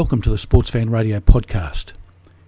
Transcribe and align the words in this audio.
Welcome 0.00 0.22
to 0.22 0.30
the 0.30 0.38
Sports 0.38 0.70
Fan 0.70 0.88
Radio 0.88 1.20
podcast. 1.20 1.92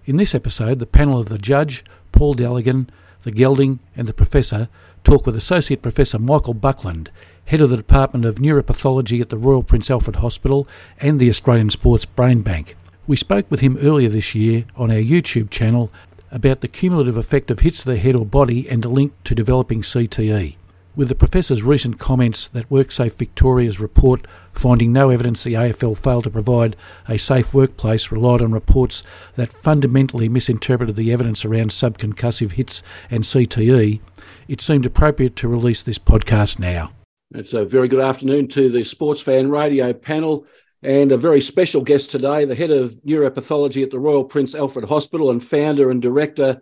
In 0.05 0.15
this 0.15 0.33
episode, 0.33 0.79
the 0.79 0.87
panel 0.87 1.19
of 1.19 1.29
the 1.29 1.37
judge, 1.37 1.85
Paul 2.11 2.33
Dalligan, 2.33 2.89
the 3.21 3.29
gelding, 3.29 3.77
and 3.95 4.07
the 4.07 4.11
professor 4.13 4.69
talk 5.03 5.27
with 5.27 5.37
Associate 5.37 5.79
Professor 5.79 6.17
Michael 6.17 6.55
Buckland, 6.55 7.11
head 7.45 7.61
of 7.61 7.69
the 7.69 7.77
Department 7.77 8.25
of 8.25 8.37
Neuropathology 8.37 9.21
at 9.21 9.29
the 9.29 9.37
Royal 9.37 9.61
Prince 9.61 9.91
Alfred 9.91 10.15
Hospital 10.15 10.67
and 10.99 11.19
the 11.19 11.29
Australian 11.29 11.69
Sports 11.69 12.05
Brain 12.05 12.41
Bank. 12.41 12.75
We 13.05 13.15
spoke 13.15 13.45
with 13.51 13.59
him 13.59 13.77
earlier 13.77 14.09
this 14.09 14.33
year 14.33 14.65
on 14.75 14.89
our 14.89 14.97
YouTube 14.97 15.51
channel 15.51 15.91
about 16.31 16.61
the 16.61 16.67
cumulative 16.67 17.17
effect 17.17 17.51
of 17.51 17.59
hits 17.59 17.83
to 17.83 17.91
the 17.91 17.97
head 17.97 18.15
or 18.15 18.25
body 18.25 18.67
and 18.67 18.83
a 18.83 18.89
link 18.89 19.13
to 19.25 19.35
developing 19.35 19.83
CTE. 19.83 20.55
With 20.95 21.07
the 21.07 21.13
Professor's 21.13 21.61
recent 21.61 21.99
comments 21.99 22.47
that 22.47 22.69
WorkSafe 22.69 23.13
Victoria's 23.13 23.79
report 23.79 24.25
finding 24.53 24.93
no 24.93 25.09
evidence 25.09 25.43
the 25.43 25.53
AFL 25.53 25.97
failed 25.97 26.23
to 26.23 26.29
provide 26.29 26.75
a 27.07 27.17
safe 27.17 27.53
workplace 27.53 28.11
relied 28.11 28.41
on 28.41 28.51
reports 28.51 29.03
that 29.35 29.51
fundamentally 29.51 30.29
misinterpreted 30.29 30.95
the 30.95 31.11
evidence 31.11 31.43
around 31.43 31.71
subconcussive 31.71 32.51
hits 32.51 32.83
and 33.09 33.23
CTE, 33.23 33.99
it 34.47 34.61
seemed 34.61 34.85
appropriate 34.85 35.35
to 35.37 35.47
release 35.47 35.83
this 35.83 35.99
podcast 35.99 36.59
now. 36.59 36.91
It's 37.31 37.53
a 37.53 37.65
very 37.65 37.87
good 37.87 37.99
afternoon 37.99 38.47
to 38.49 38.69
the 38.69 38.83
Sports 38.83 39.21
Fan 39.21 39.49
Radio 39.49 39.91
panel 39.91 40.45
and 40.83 41.11
a 41.11 41.17
very 41.17 41.41
special 41.41 41.81
guest 41.81 42.11
today, 42.11 42.45
the 42.45 42.55
head 42.55 42.69
of 42.69 42.93
neuropathology 43.05 43.81
at 43.83 43.89
the 43.89 43.99
Royal 43.99 44.23
Prince 44.23 44.53
Alfred 44.53 44.85
Hospital 44.85 45.31
and 45.31 45.43
founder 45.43 45.89
and 45.89 46.01
director 46.01 46.61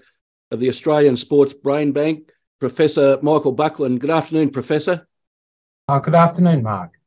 of 0.52 0.60
the 0.60 0.70
Australian 0.70 1.16
Sports 1.16 1.54
Brain 1.54 1.92
Bank, 1.92 2.32
Professor 2.60 3.18
Michael 3.22 3.52
Buckland. 3.52 4.00
Good 4.00 4.12
afternoon, 4.12 4.52
Professor. 4.52 5.08
Uh, 5.88 6.00
good 6.00 6.16
afternoon, 6.16 6.62
Mark. 6.64 7.01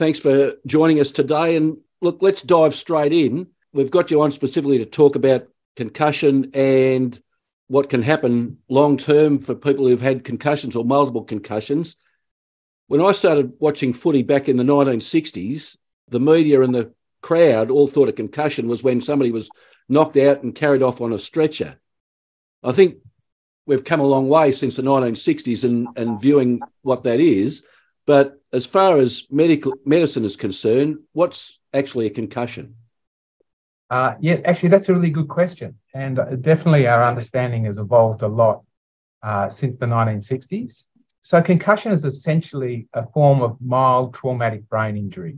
Thanks 0.00 0.18
for 0.18 0.54
joining 0.64 0.98
us 0.98 1.12
today. 1.12 1.56
And 1.56 1.76
look, 2.00 2.22
let's 2.22 2.40
dive 2.40 2.74
straight 2.74 3.12
in. 3.12 3.48
We've 3.74 3.90
got 3.90 4.10
you 4.10 4.22
on 4.22 4.32
specifically 4.32 4.78
to 4.78 4.86
talk 4.86 5.14
about 5.14 5.46
concussion 5.76 6.52
and 6.54 7.20
what 7.66 7.90
can 7.90 8.00
happen 8.00 8.56
long 8.70 8.96
term 8.96 9.40
for 9.40 9.54
people 9.54 9.86
who've 9.86 10.00
had 10.00 10.24
concussions 10.24 10.74
or 10.74 10.86
multiple 10.86 11.24
concussions. 11.24 11.96
When 12.86 13.02
I 13.02 13.12
started 13.12 13.52
watching 13.58 13.92
footy 13.92 14.22
back 14.22 14.48
in 14.48 14.56
the 14.56 14.64
1960s, 14.64 15.76
the 16.08 16.18
media 16.18 16.62
and 16.62 16.74
the 16.74 16.94
crowd 17.20 17.70
all 17.70 17.86
thought 17.86 18.08
a 18.08 18.12
concussion 18.12 18.68
was 18.68 18.82
when 18.82 19.02
somebody 19.02 19.30
was 19.30 19.50
knocked 19.86 20.16
out 20.16 20.42
and 20.42 20.54
carried 20.54 20.80
off 20.80 21.02
on 21.02 21.12
a 21.12 21.18
stretcher. 21.18 21.78
I 22.62 22.72
think 22.72 22.96
we've 23.66 23.84
come 23.84 24.00
a 24.00 24.04
long 24.04 24.30
way 24.30 24.52
since 24.52 24.76
the 24.76 24.82
1960s 24.82 25.62
and, 25.64 25.88
and 25.94 26.22
viewing 26.22 26.60
what 26.80 27.04
that 27.04 27.20
is. 27.20 27.64
But 28.10 28.40
as 28.52 28.66
far 28.66 28.96
as 28.98 29.28
medical 29.30 29.72
medicine 29.86 30.24
is 30.24 30.34
concerned, 30.34 30.98
what's 31.12 31.60
actually 31.72 32.06
a 32.06 32.10
concussion? 32.10 32.74
Uh, 33.88 34.14
yeah, 34.20 34.38
actually, 34.44 34.70
that's 34.70 34.88
a 34.88 34.92
really 34.92 35.10
good 35.10 35.28
question. 35.28 35.78
And 35.94 36.18
uh, 36.18 36.24
definitely 36.50 36.88
our 36.88 37.04
understanding 37.04 37.66
has 37.66 37.78
evolved 37.78 38.22
a 38.22 38.26
lot 38.26 38.64
uh, 39.22 39.48
since 39.48 39.76
the 39.76 39.86
1960s. 39.86 40.86
So, 41.22 41.40
concussion 41.40 41.92
is 41.92 42.04
essentially 42.04 42.88
a 42.94 43.06
form 43.06 43.42
of 43.42 43.56
mild 43.60 44.14
traumatic 44.14 44.68
brain 44.68 44.96
injury. 44.96 45.36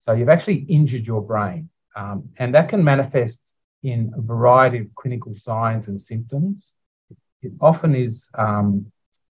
So, 0.00 0.12
you've 0.12 0.34
actually 0.36 0.66
injured 0.78 1.06
your 1.06 1.22
brain, 1.22 1.68
um, 1.94 2.28
and 2.38 2.52
that 2.56 2.70
can 2.70 2.82
manifest 2.82 3.40
in 3.84 4.12
a 4.18 4.20
variety 4.20 4.78
of 4.78 4.94
clinical 4.96 5.36
signs 5.36 5.86
and 5.86 6.02
symptoms 6.02 6.74
it 7.42 7.52
often 7.60 7.94
is 7.94 8.30
um, 8.34 8.90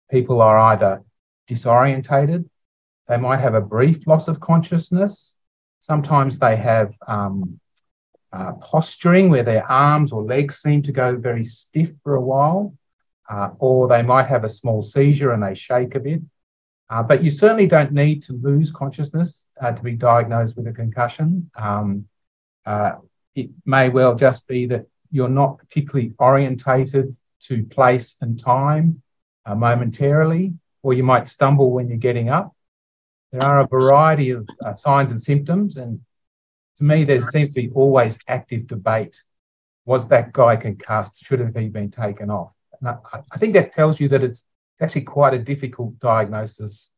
people 0.09 0.42
are 0.42 0.58
either 0.72 1.03
disorientated, 1.50 2.50
they 3.08 3.18
might 3.18 3.40
have 3.40 3.56
a 3.56 3.62
brief 3.62 4.08
loss 4.08 4.28
of 4.28 4.40
consciousness, 4.40 5.36
sometimes 5.80 6.40
they 6.40 6.56
have 6.56 6.94
um, 7.08 7.60
uh, 8.32 8.54
posturing 8.54 9.30
where 9.30 9.44
their 9.44 9.70
arms 9.70 10.12
or 10.12 10.24
legs 10.24 10.62
seem 10.62 10.82
to 10.84 10.92
go 10.92 11.16
very 11.16 11.44
stiff 11.44 11.90
for 12.04 12.16
a 12.16 12.22
while, 12.22 12.74
uh, 13.30 13.50
or 13.60 13.88
they 13.88 14.02
might 14.02 14.28
have 14.28 14.44
a 14.44 14.50
small 14.50 14.84
seizure 14.84 15.32
and 15.32 15.44
they 15.44 15.56
shake 15.56 15.96
a 15.96 16.00
bit. 16.00 16.22
Uh, 16.90 17.02
but 17.02 17.24
you 17.24 17.30
certainly 17.30 17.68
don't 17.68 17.94
need 17.94 18.22
to 18.24 18.34
lose 18.34 18.70
consciousness 18.72 19.46
uh, 19.62 19.72
to 19.72 19.82
be 19.82 19.94
diagnosed 19.94 20.56
with 20.58 20.68
a 20.68 20.74
concussion. 20.74 21.50
Um, 21.56 22.06
uh, 22.66 22.94
it 23.34 23.50
may 23.66 23.90
well 23.90 24.16
just 24.16 24.48
be 24.48 24.66
that 24.68 24.86
you're 25.10 25.30
not 25.30 25.58
particularly 25.58 26.14
orientated 26.20 27.16
to 27.44 27.64
place 27.64 28.16
and 28.22 28.40
time 28.40 29.02
uh, 29.46 29.56
momentarily, 29.56 30.54
or 30.84 30.94
you 30.94 31.04
might 31.04 31.30
stumble 31.30 31.72
when 31.72 31.88
you're 31.88 31.98
getting 31.98 32.30
up. 32.30 32.54
There 33.31 33.44
are 33.44 33.62
a 33.62 33.68
variety 33.68 34.31
of 34.31 34.47
uh, 34.66 34.74
signs 34.74 35.12
and 35.12 35.22
symptoms, 35.22 35.78
and 35.78 36.02
to 36.78 36.84
me, 36.84 37.03
there 37.03 37.22
seems 37.22 37.50
to 37.50 37.62
be 37.62 37.69
always 37.74 38.19
active 38.28 38.68
debate. 38.68 39.22
Was 39.86 40.08
that 40.08 40.34
guy 40.34 40.56
concussed? 40.58 41.24
Should 41.24 41.40
have 41.40 41.56
he 41.56 41.70
been 41.70 41.91
taken 41.91 42.30
off? 42.30 42.52
And 42.80 42.90
I, 42.90 42.97
I 43.31 43.38
think 43.38 43.53
that 43.53 43.74
tells 43.74 44.00
you 44.00 44.09
that 44.09 44.24
it's, 44.24 44.44
it's 44.74 44.81
actually 44.81 45.02
quite 45.02 45.34
a 45.34 45.40
difficult 45.40 45.97
diagnosis 46.00 46.90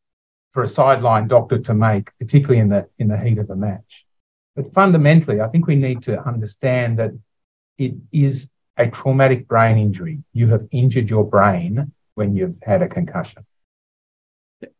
for 0.53 0.63
a 0.63 0.67
sideline 0.67 1.27
doctor 1.27 1.59
to 1.59 1.73
make, 1.73 2.09
particularly 2.19 2.59
in 2.61 2.69
the 2.69 2.87
in 2.99 3.07
the 3.07 3.17
heat 3.17 3.37
of 3.37 3.49
a 3.49 3.55
match. 3.55 4.05
But 4.55 4.73
fundamentally, 4.73 5.41
I 5.41 5.47
think 5.47 5.67
we 5.67 5.75
need 5.75 6.03
to 6.03 6.21
understand 6.23 6.99
that 6.99 7.11
it 7.77 7.95
is 8.11 8.51
a 8.77 8.87
traumatic 8.87 9.47
brain 9.47 9.77
injury. 9.77 10.23
You 10.31 10.47
have 10.49 10.67
injured 10.71 11.09
your 11.09 11.23
brain 11.23 11.91
when 12.15 12.35
you've 12.35 12.55
had 12.61 12.81
a 12.81 12.87
concussion. 12.87 13.45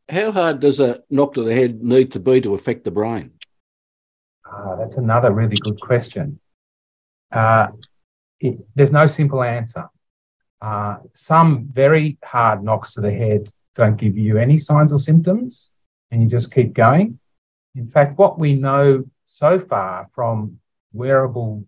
How 0.09 0.31
hard 0.31 0.59
does 0.59 0.79
a 0.79 1.01
knock 1.09 1.33
to 1.35 1.43
the 1.43 1.53
head 1.53 1.81
need 1.81 2.11
to 2.11 2.19
be 2.19 2.41
to 2.41 2.55
affect 2.55 2.83
the 2.83 2.91
brain? 2.91 3.31
Ah, 4.45 4.75
that's 4.75 4.97
another 4.97 5.31
really 5.31 5.55
good 5.55 5.79
question. 5.79 6.39
Uh, 7.31 7.67
it, 8.39 8.57
there's 8.75 8.91
no 8.91 9.07
simple 9.07 9.43
answer. 9.43 9.89
Uh, 10.61 10.97
some 11.13 11.67
very 11.71 12.17
hard 12.23 12.63
knocks 12.63 12.93
to 12.93 13.01
the 13.01 13.11
head 13.11 13.49
don't 13.75 13.97
give 13.97 14.17
you 14.17 14.37
any 14.37 14.59
signs 14.59 14.93
or 14.93 14.99
symptoms, 14.99 15.71
and 16.11 16.21
you 16.21 16.27
just 16.27 16.53
keep 16.53 16.73
going. 16.73 17.19
In 17.75 17.89
fact, 17.89 18.17
what 18.17 18.37
we 18.37 18.53
know 18.53 19.03
so 19.25 19.59
far 19.59 20.09
from 20.13 20.59
wearable 20.91 21.65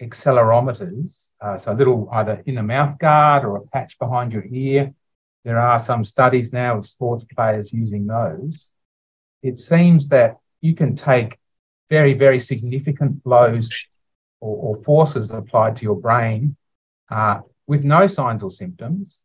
accelerometers, 0.00 1.30
uh, 1.40 1.58
so 1.58 1.72
a 1.72 1.74
little 1.74 2.08
either 2.12 2.42
in 2.46 2.58
a 2.58 2.62
mouth 2.62 2.98
guard 2.98 3.44
or 3.44 3.56
a 3.56 3.66
patch 3.66 3.98
behind 3.98 4.32
your 4.32 4.44
ear. 4.50 4.94
There 5.46 5.60
are 5.60 5.78
some 5.78 6.04
studies 6.04 6.52
now 6.52 6.76
of 6.78 6.88
sports 6.88 7.24
players 7.32 7.72
using 7.72 8.04
those. 8.04 8.72
It 9.44 9.60
seems 9.60 10.08
that 10.08 10.38
you 10.60 10.74
can 10.74 10.96
take 10.96 11.38
very, 11.88 12.14
very 12.14 12.40
significant 12.40 13.22
blows 13.22 13.70
or, 14.40 14.56
or 14.76 14.82
forces 14.82 15.30
applied 15.30 15.76
to 15.76 15.84
your 15.84 16.00
brain 16.00 16.56
uh, 17.12 17.42
with 17.68 17.84
no 17.84 18.08
signs 18.08 18.42
or 18.42 18.50
symptoms, 18.50 19.22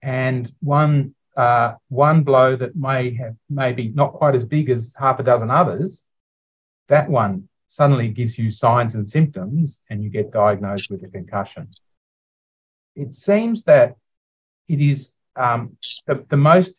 and 0.00 0.52
one 0.60 1.12
uh, 1.36 1.74
one 1.88 2.22
blow 2.22 2.54
that 2.54 2.76
may 2.76 3.12
have 3.14 3.34
maybe 3.50 3.88
not 3.88 4.12
quite 4.12 4.36
as 4.36 4.44
big 4.44 4.70
as 4.70 4.94
half 4.96 5.18
a 5.18 5.24
dozen 5.24 5.50
others, 5.50 6.04
that 6.86 7.10
one 7.10 7.48
suddenly 7.66 8.06
gives 8.06 8.38
you 8.38 8.52
signs 8.52 8.94
and 8.94 9.08
symptoms 9.08 9.80
and 9.90 10.04
you 10.04 10.08
get 10.08 10.30
diagnosed 10.30 10.88
with 10.88 11.02
a 11.02 11.08
concussion. 11.08 11.68
It 12.94 13.16
seems 13.16 13.64
that 13.64 13.96
it 14.68 14.80
is 14.80 15.13
um, 15.36 15.76
the, 16.06 16.24
the, 16.28 16.36
most 16.36 16.72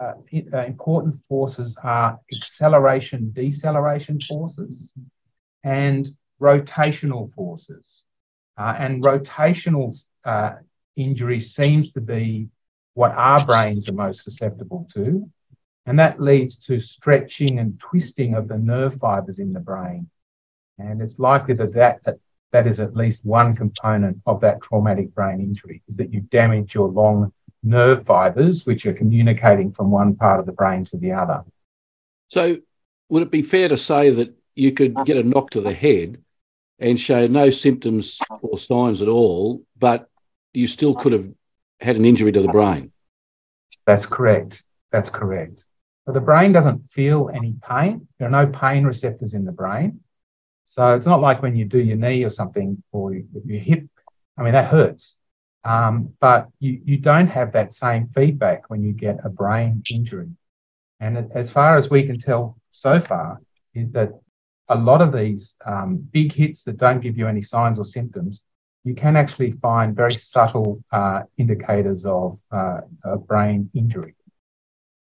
uh, 0.00 0.12
uh, 0.52 0.64
important 0.64 1.22
forces 1.28 1.76
are 1.82 2.18
acceleration, 2.32 3.32
deceleration 3.32 4.18
forces 4.20 4.92
and 5.64 6.08
rotational 6.40 7.32
forces. 7.34 8.04
Uh, 8.58 8.74
and 8.78 9.02
rotational 9.04 9.98
uh, 10.24 10.52
injury 10.96 11.40
seems 11.40 11.90
to 11.92 12.00
be 12.00 12.48
what 12.94 13.12
our 13.12 13.44
brains 13.44 13.88
are 13.88 13.92
most 13.92 14.24
susceptible 14.24 14.88
to. 14.94 15.30
And 15.84 15.98
that 15.98 16.20
leads 16.20 16.56
to 16.66 16.80
stretching 16.80 17.58
and 17.58 17.78
twisting 17.78 18.34
of 18.34 18.48
the 18.48 18.58
nerve 18.58 18.98
fibers 18.98 19.38
in 19.38 19.52
the 19.52 19.60
brain. 19.60 20.08
And 20.78 21.00
it's 21.00 21.18
likely 21.18 21.54
that 21.54 21.74
that, 21.74 22.02
that, 22.04 22.18
that 22.52 22.66
is 22.66 22.80
at 22.80 22.96
least 22.96 23.24
one 23.24 23.54
component 23.54 24.18
of 24.26 24.40
that 24.40 24.62
traumatic 24.62 25.14
brain 25.14 25.40
injury, 25.40 25.82
is 25.88 25.96
that 25.98 26.12
you 26.12 26.22
damage 26.22 26.74
your 26.74 26.88
long 26.88 27.32
nerve 27.66 28.06
fibers, 28.06 28.64
which 28.64 28.86
are 28.86 28.94
communicating 28.94 29.72
from 29.72 29.90
one 29.90 30.14
part 30.14 30.40
of 30.40 30.46
the 30.46 30.52
brain 30.52 30.84
to 30.86 30.96
the 30.96 31.12
other. 31.12 31.44
So, 32.28 32.58
would 33.08 33.22
it 33.22 33.30
be 33.30 33.42
fair 33.42 33.68
to 33.68 33.76
say 33.76 34.10
that 34.10 34.34
you 34.54 34.72
could 34.72 34.94
get 35.04 35.16
a 35.16 35.22
knock 35.22 35.50
to 35.50 35.60
the 35.60 35.72
head 35.72 36.22
and 36.78 36.98
show 36.98 37.26
no 37.26 37.50
symptoms 37.50 38.20
or 38.42 38.58
signs 38.58 39.02
at 39.02 39.08
all, 39.08 39.62
but 39.78 40.08
you 40.52 40.66
still 40.66 40.94
could 40.94 41.12
have 41.12 41.28
had 41.80 41.96
an 41.96 42.04
injury 42.04 42.32
to 42.32 42.40
the 42.40 42.48
brain? 42.48 42.92
That's 43.86 44.06
correct. 44.06 44.64
That's 44.90 45.10
correct. 45.10 45.64
But 46.04 46.12
the 46.12 46.20
brain 46.20 46.52
doesn't 46.52 46.88
feel 46.88 47.30
any 47.34 47.54
pain. 47.68 48.08
There 48.18 48.28
are 48.28 48.30
no 48.30 48.46
pain 48.46 48.84
receptors 48.84 49.34
in 49.34 49.44
the 49.44 49.52
brain. 49.52 50.00
So 50.66 50.94
it's 50.94 51.06
not 51.06 51.20
like 51.20 51.42
when 51.42 51.56
you 51.56 51.64
do 51.64 51.78
your 51.78 51.96
knee 51.96 52.24
or 52.24 52.28
something 52.28 52.82
or 52.92 53.14
your 53.14 53.60
hip. 53.60 53.86
I 54.36 54.42
mean, 54.42 54.52
that 54.52 54.68
hurts. 54.68 55.16
Um, 55.66 56.14
but 56.20 56.48
you, 56.60 56.80
you 56.84 56.96
don't 56.96 57.26
have 57.26 57.52
that 57.52 57.74
same 57.74 58.08
feedback 58.14 58.70
when 58.70 58.84
you 58.84 58.92
get 58.92 59.18
a 59.24 59.28
brain 59.28 59.82
injury. 59.92 60.28
And 61.00 61.30
as 61.34 61.50
far 61.50 61.76
as 61.76 61.90
we 61.90 62.04
can 62.04 62.20
tell 62.20 62.56
so 62.70 63.00
far, 63.00 63.40
is 63.74 63.90
that 63.90 64.10
a 64.68 64.76
lot 64.76 65.02
of 65.02 65.12
these 65.12 65.56
um, 65.66 65.96
big 65.96 66.32
hits 66.32 66.62
that 66.64 66.76
don't 66.76 67.00
give 67.00 67.18
you 67.18 67.26
any 67.26 67.42
signs 67.42 67.80
or 67.80 67.84
symptoms, 67.84 68.42
you 68.84 68.94
can 68.94 69.16
actually 69.16 69.52
find 69.60 69.96
very 69.96 70.12
subtle 70.12 70.84
uh, 70.92 71.22
indicators 71.36 72.06
of 72.06 72.38
uh, 72.52 72.82
brain 73.26 73.68
injury. 73.74 74.14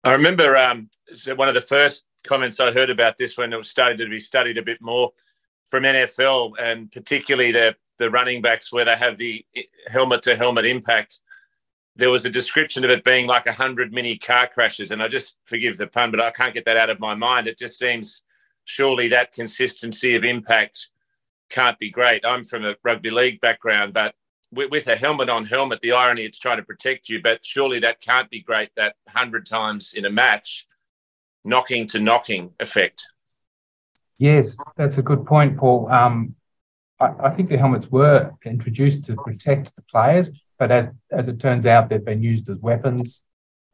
I 0.04 0.12
remember 0.12 0.56
um, 0.56 0.88
one 1.34 1.48
of 1.48 1.54
the 1.54 1.60
first 1.60 2.06
comments 2.22 2.60
I 2.60 2.70
heard 2.70 2.90
about 2.90 3.16
this 3.16 3.36
when 3.36 3.52
it 3.52 3.56
was 3.56 3.68
started 3.68 3.98
to 3.98 4.08
be 4.08 4.20
studied 4.20 4.58
a 4.58 4.62
bit 4.62 4.80
more 4.80 5.10
from 5.64 5.82
NFL 5.82 6.52
and 6.60 6.90
particularly 6.92 7.50
the 7.50 7.74
the 7.98 8.10
running 8.10 8.42
backs 8.42 8.72
where 8.72 8.84
they 8.84 8.96
have 8.96 9.16
the 9.16 9.44
helmet 9.88 10.22
to 10.22 10.36
helmet 10.36 10.66
impact. 10.66 11.20
There 11.96 12.10
was 12.10 12.24
a 12.24 12.30
description 12.30 12.84
of 12.84 12.90
it 12.90 13.04
being 13.04 13.26
like 13.26 13.46
a 13.46 13.52
hundred 13.52 13.92
mini 13.92 14.18
car 14.18 14.46
crashes, 14.46 14.90
and 14.90 15.02
I 15.02 15.08
just 15.08 15.38
forgive 15.46 15.78
the 15.78 15.86
pun, 15.86 16.10
but 16.10 16.20
I 16.20 16.30
can't 16.30 16.54
get 16.54 16.64
that 16.66 16.76
out 16.76 16.90
of 16.90 17.00
my 17.00 17.14
mind. 17.14 17.46
It 17.46 17.58
just 17.58 17.78
seems 17.78 18.22
surely 18.64 19.08
that 19.08 19.32
consistency 19.32 20.14
of 20.14 20.24
impact 20.24 20.90
can't 21.48 21.78
be 21.78 21.90
great. 21.90 22.26
I'm 22.26 22.44
from 22.44 22.64
a 22.64 22.76
rugby 22.82 23.10
league 23.10 23.40
background, 23.40 23.94
but 23.94 24.14
with, 24.52 24.86
a 24.86 24.96
helmet 24.96 25.28
on 25.28 25.44
helmet, 25.44 25.80
the 25.80 25.92
irony 25.92 26.22
it's 26.22 26.38
trying 26.38 26.56
to 26.58 26.62
protect 26.62 27.08
you, 27.08 27.20
but 27.22 27.44
surely 27.44 27.78
that 27.80 28.00
can't 28.00 28.30
be 28.30 28.40
great. 28.40 28.70
That 28.76 28.94
hundred 29.08 29.46
times 29.46 29.94
in 29.94 30.04
a 30.04 30.10
match, 30.10 30.66
knocking 31.44 31.86
to 31.88 31.98
knocking 31.98 32.52
effect. 32.60 33.06
Yes, 34.18 34.56
that's 34.76 34.98
a 34.98 35.02
good 35.02 35.26
point, 35.26 35.58
Paul. 35.58 35.90
Um, 35.90 36.34
I, 36.98 37.12
I, 37.20 37.30
think 37.30 37.48
the 37.48 37.58
helmets 37.58 37.90
were 37.90 38.32
introduced 38.44 39.04
to 39.04 39.16
protect 39.16 39.74
the 39.76 39.82
players, 39.82 40.30
but 40.58 40.70
as, 40.70 40.88
as 41.10 41.28
it 41.28 41.38
turns 41.38 41.66
out, 41.66 41.88
they've 41.88 42.04
been 42.04 42.22
used 42.22 42.48
as 42.48 42.58
weapons 42.58 43.20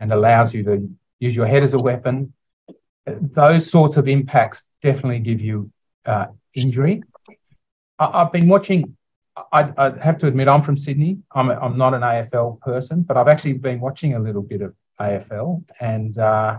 and 0.01 0.13
allows 0.13 0.53
you 0.53 0.63
to 0.65 0.91
use 1.21 1.37
your 1.37 1.47
head 1.47 1.63
as 1.63 1.75
a 1.75 1.79
weapon. 1.79 2.33
Those 3.07 3.71
sorts 3.71 3.97
of 3.97 4.09
impacts 4.09 4.69
definitely 4.81 5.21
give 5.21 5.41
you 5.41 5.71
uh, 6.05 6.27
injury. 6.55 7.03
I, 7.99 8.25
have 8.25 8.33
been 8.33 8.49
watching. 8.49 8.97
I, 9.53 9.73
I, 9.77 9.99
have 10.01 10.19
to 10.19 10.27
admit, 10.27 10.49
I'm 10.49 10.63
from 10.63 10.77
Sydney. 10.77 11.19
I'm, 11.33 11.51
a, 11.51 11.55
I'm 11.55 11.79
not 11.79 11.95
an 11.95 12.03
AFL 12.03 12.61
person, 12.61 13.03
but 13.03 13.17
I've 13.17 13.29
actually 13.29 13.55
been 13.55 13.81
watching 13.81 14.15
a 14.15 14.19
little 14.19 14.43
bit 14.43 14.63
of 14.63 14.75
AFL, 15.01 15.65
and 15.81 16.19
uh, 16.19 16.59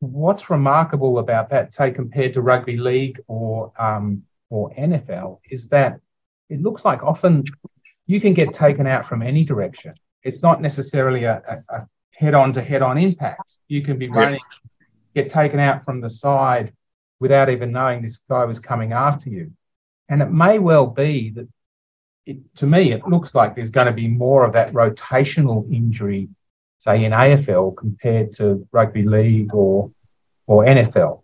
what's 0.00 0.50
remarkable 0.50 1.18
about 1.18 1.48
that, 1.50 1.74
say 1.74 1.90
compared 1.90 2.34
to 2.34 2.42
rugby 2.42 2.76
league 2.76 3.20
or 3.26 3.72
um, 3.78 4.22
or 4.50 4.70
NFL, 4.74 5.40
is 5.50 5.68
that 5.68 6.00
it 6.48 6.60
looks 6.60 6.84
like 6.84 7.02
often 7.02 7.44
you 8.06 8.20
can 8.20 8.34
get 8.34 8.52
taken 8.52 8.86
out 8.86 9.06
from 9.06 9.22
any 9.22 9.44
direction. 9.44 9.94
It's 10.22 10.42
not 10.42 10.60
necessarily 10.60 11.24
a, 11.24 11.42
a, 11.48 11.74
a 11.76 11.88
head-on 12.12 12.52
to 12.54 12.62
head-on 12.62 12.98
impact. 12.98 13.42
You 13.68 13.82
can 13.82 13.98
be 13.98 14.08
running, 14.08 14.40
get 15.14 15.28
taken 15.28 15.58
out 15.58 15.84
from 15.84 16.00
the 16.00 16.10
side 16.10 16.72
without 17.20 17.48
even 17.48 17.72
knowing 17.72 18.02
this 18.02 18.18
guy 18.28 18.44
was 18.44 18.58
coming 18.58 18.92
after 18.92 19.30
you. 19.30 19.52
And 20.08 20.20
it 20.20 20.30
may 20.30 20.58
well 20.58 20.86
be 20.86 21.30
that, 21.30 21.48
it, 22.26 22.38
to 22.56 22.66
me, 22.66 22.92
it 22.92 23.06
looks 23.06 23.34
like 23.34 23.54
there's 23.54 23.70
going 23.70 23.86
to 23.86 23.92
be 23.92 24.08
more 24.08 24.44
of 24.44 24.52
that 24.54 24.72
rotational 24.72 25.70
injury, 25.72 26.28
say 26.78 27.04
in 27.04 27.12
AFL 27.12 27.76
compared 27.76 28.32
to 28.34 28.66
rugby 28.72 29.02
league 29.02 29.54
or 29.54 29.90
or 30.46 30.64
NFL. 30.64 31.23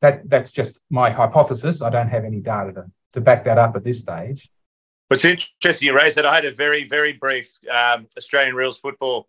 That 0.00 0.28
that's 0.28 0.50
just 0.50 0.78
my 0.90 1.10
hypothesis. 1.10 1.82
I 1.82 1.90
don't 1.90 2.08
have 2.08 2.24
any 2.24 2.40
data 2.40 2.72
to, 2.72 2.84
to 3.14 3.20
back 3.20 3.44
that 3.44 3.58
up 3.58 3.76
at 3.76 3.84
this 3.84 4.00
stage. 4.00 4.50
What's 5.08 5.24
interesting 5.24 5.88
you 5.88 5.96
raised 5.96 6.16
that 6.16 6.26
I 6.26 6.34
had 6.34 6.44
a 6.44 6.54
very 6.54 6.86
very 6.88 7.12
brief 7.12 7.50
um, 7.70 8.06
Australian 8.16 8.54
rules 8.54 8.78
football 8.78 9.28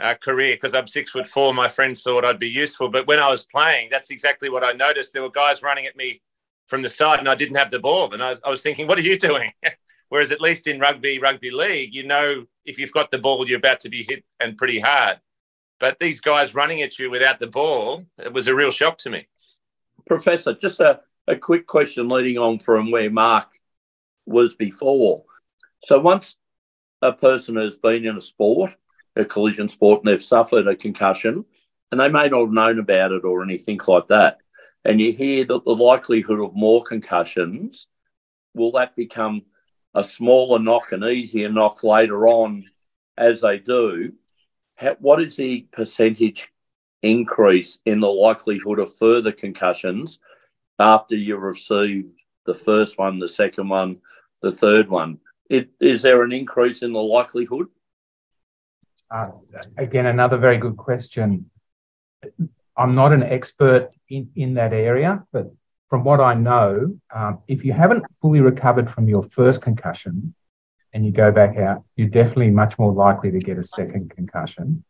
uh, 0.00 0.14
career 0.14 0.56
because 0.56 0.74
I'm 0.74 0.86
six 0.86 1.10
foot 1.10 1.26
four. 1.26 1.54
My 1.54 1.68
friends 1.68 2.02
thought 2.02 2.24
I'd 2.24 2.38
be 2.38 2.48
useful, 2.48 2.88
but 2.88 3.06
when 3.06 3.18
I 3.18 3.28
was 3.28 3.46
playing, 3.46 3.88
that's 3.90 4.10
exactly 4.10 4.50
what 4.50 4.64
I 4.64 4.72
noticed. 4.72 5.12
There 5.12 5.22
were 5.22 5.30
guys 5.30 5.62
running 5.62 5.86
at 5.86 5.96
me 5.96 6.20
from 6.66 6.82
the 6.82 6.88
side, 6.88 7.18
and 7.18 7.28
I 7.28 7.34
didn't 7.34 7.56
have 7.56 7.70
the 7.70 7.78
ball, 7.78 8.12
and 8.12 8.22
I 8.22 8.30
was, 8.30 8.40
I 8.44 8.50
was 8.50 8.60
thinking, 8.60 8.86
"What 8.86 8.98
are 8.98 9.02
you 9.02 9.18
doing?" 9.18 9.52
Whereas 10.08 10.30
at 10.30 10.40
least 10.40 10.66
in 10.66 10.78
rugby, 10.78 11.18
rugby 11.18 11.50
league, 11.50 11.94
you 11.94 12.06
know, 12.06 12.44
if 12.64 12.78
you've 12.78 12.92
got 12.92 13.10
the 13.10 13.18
ball, 13.18 13.48
you're 13.48 13.58
about 13.58 13.80
to 13.80 13.88
be 13.88 14.04
hit 14.08 14.24
and 14.38 14.56
pretty 14.56 14.78
hard. 14.78 15.18
But 15.80 15.98
these 15.98 16.20
guys 16.20 16.54
running 16.54 16.82
at 16.82 16.98
you 16.98 17.10
without 17.10 17.40
the 17.40 17.48
ball, 17.48 18.04
it 18.18 18.32
was 18.32 18.46
a 18.46 18.54
real 18.54 18.70
shock 18.70 18.98
to 18.98 19.10
me. 19.10 19.26
Professor, 20.06 20.54
just 20.54 20.80
a, 20.80 21.00
a 21.26 21.36
quick 21.36 21.66
question 21.66 22.08
leading 22.08 22.38
on 22.38 22.58
from 22.58 22.90
where 22.90 23.10
Mark 23.10 23.48
was 24.26 24.54
before. 24.54 25.24
So 25.84 25.98
once 25.98 26.36
a 27.02 27.12
person 27.12 27.56
has 27.56 27.76
been 27.76 28.04
in 28.04 28.16
a 28.16 28.20
sport, 28.20 28.76
a 29.16 29.24
collision 29.24 29.68
sport, 29.68 30.00
and 30.00 30.12
they've 30.12 30.22
suffered 30.22 30.66
a 30.66 30.76
concussion, 30.76 31.44
and 31.90 32.00
they 32.00 32.08
may 32.08 32.28
not 32.28 32.40
have 32.40 32.52
known 32.52 32.78
about 32.78 33.12
it 33.12 33.24
or 33.24 33.42
anything 33.42 33.78
like 33.86 34.08
that, 34.08 34.38
and 34.84 35.00
you 35.00 35.12
hear 35.12 35.44
that 35.44 35.64
the 35.64 35.70
likelihood 35.70 36.40
of 36.40 36.54
more 36.54 36.82
concussions, 36.82 37.86
will 38.54 38.72
that 38.72 38.96
become 38.96 39.42
a 39.94 40.04
smaller 40.04 40.58
knock, 40.58 40.92
an 40.92 41.04
easier 41.04 41.48
knock 41.48 41.84
later 41.84 42.26
on 42.26 42.64
as 43.16 43.40
they 43.40 43.58
do? 43.58 44.12
How, 44.76 44.96
what 44.98 45.22
is 45.22 45.36
the 45.36 45.66
percentage 45.72 46.48
increase 47.04 47.78
in 47.84 48.00
the 48.00 48.08
likelihood 48.08 48.78
of 48.78 48.96
further 48.96 49.32
concussions 49.32 50.18
after 50.78 51.14
you 51.14 51.36
receive 51.36 52.06
the 52.46 52.54
first 52.54 52.98
one, 52.98 53.18
the 53.18 53.28
second 53.28 53.68
one, 53.68 53.98
the 54.42 54.52
third 54.52 54.88
one? 54.88 55.18
It, 55.50 55.70
is 55.80 56.02
there 56.02 56.22
an 56.22 56.32
increase 56.32 56.82
in 56.82 56.92
the 56.92 57.02
likelihood? 57.02 57.66
Uh, 59.10 59.28
again, 59.76 60.06
another 60.06 60.38
very 60.38 60.58
good 60.58 60.76
question. 60.76 61.50
I'm 62.76 62.94
not 62.94 63.12
an 63.12 63.22
expert 63.22 63.90
in, 64.08 64.30
in 64.34 64.54
that 64.54 64.72
area, 64.72 65.24
but 65.32 65.52
from 65.90 66.02
what 66.02 66.20
I 66.20 66.34
know, 66.34 66.98
um, 67.14 67.38
if 67.46 67.64
you 67.64 67.72
haven't 67.72 68.04
fully 68.20 68.40
recovered 68.40 68.90
from 68.90 69.08
your 69.08 69.22
first 69.22 69.62
concussion 69.62 70.34
and 70.92 71.04
you 71.04 71.12
go 71.12 71.30
back 71.30 71.56
out, 71.56 71.84
you're 71.96 72.08
definitely 72.08 72.50
much 72.50 72.78
more 72.78 72.92
likely 72.92 73.30
to 73.30 73.38
get 73.38 73.58
a 73.58 73.62
second 73.62 74.10
concussion. 74.10 74.84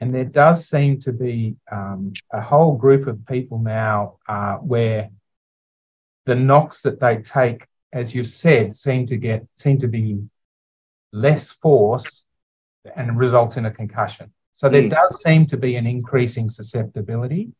And 0.00 0.14
there 0.14 0.24
does 0.24 0.68
seem 0.68 1.00
to 1.00 1.12
be 1.12 1.56
um, 1.72 2.12
a 2.32 2.40
whole 2.40 2.76
group 2.76 3.06
of 3.06 3.24
people 3.26 3.58
now 3.58 4.18
uh, 4.28 4.56
where 4.56 5.10
the 6.26 6.34
knocks 6.34 6.82
that 6.82 7.00
they 7.00 7.18
take, 7.18 7.66
as 7.92 8.14
you've 8.14 8.28
said, 8.28 8.76
seem 8.76 9.06
to 9.06 9.16
get 9.16 9.46
seem 9.56 9.78
to 9.78 9.88
be 9.88 10.22
less 11.12 11.50
force 11.50 12.24
and 12.94 13.18
result 13.18 13.56
in 13.56 13.66
a 13.66 13.70
concussion. 13.70 14.32
So 14.54 14.68
there 14.68 14.82
mm. 14.82 14.90
does 14.90 15.22
seem 15.22 15.46
to 15.46 15.56
be 15.56 15.76
an 15.76 15.86
increasing 15.86 16.48
susceptibility. 16.48 17.52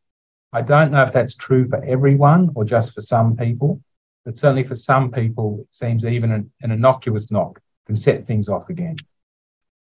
I 0.52 0.62
don't 0.62 0.90
know 0.90 1.02
if 1.02 1.12
that's 1.12 1.34
true 1.34 1.68
for 1.68 1.82
everyone 1.84 2.50
or 2.54 2.64
just 2.64 2.94
for 2.94 3.00
some 3.00 3.36
people, 3.36 3.80
but 4.24 4.38
certainly 4.38 4.64
for 4.64 4.74
some 4.74 5.10
people, 5.10 5.60
it 5.60 5.74
seems 5.74 6.04
even 6.04 6.32
an, 6.32 6.50
an 6.62 6.70
innocuous 6.70 7.30
knock 7.30 7.60
can 7.86 7.96
set 7.96 8.26
things 8.26 8.48
off 8.48 8.68
again. 8.68 8.96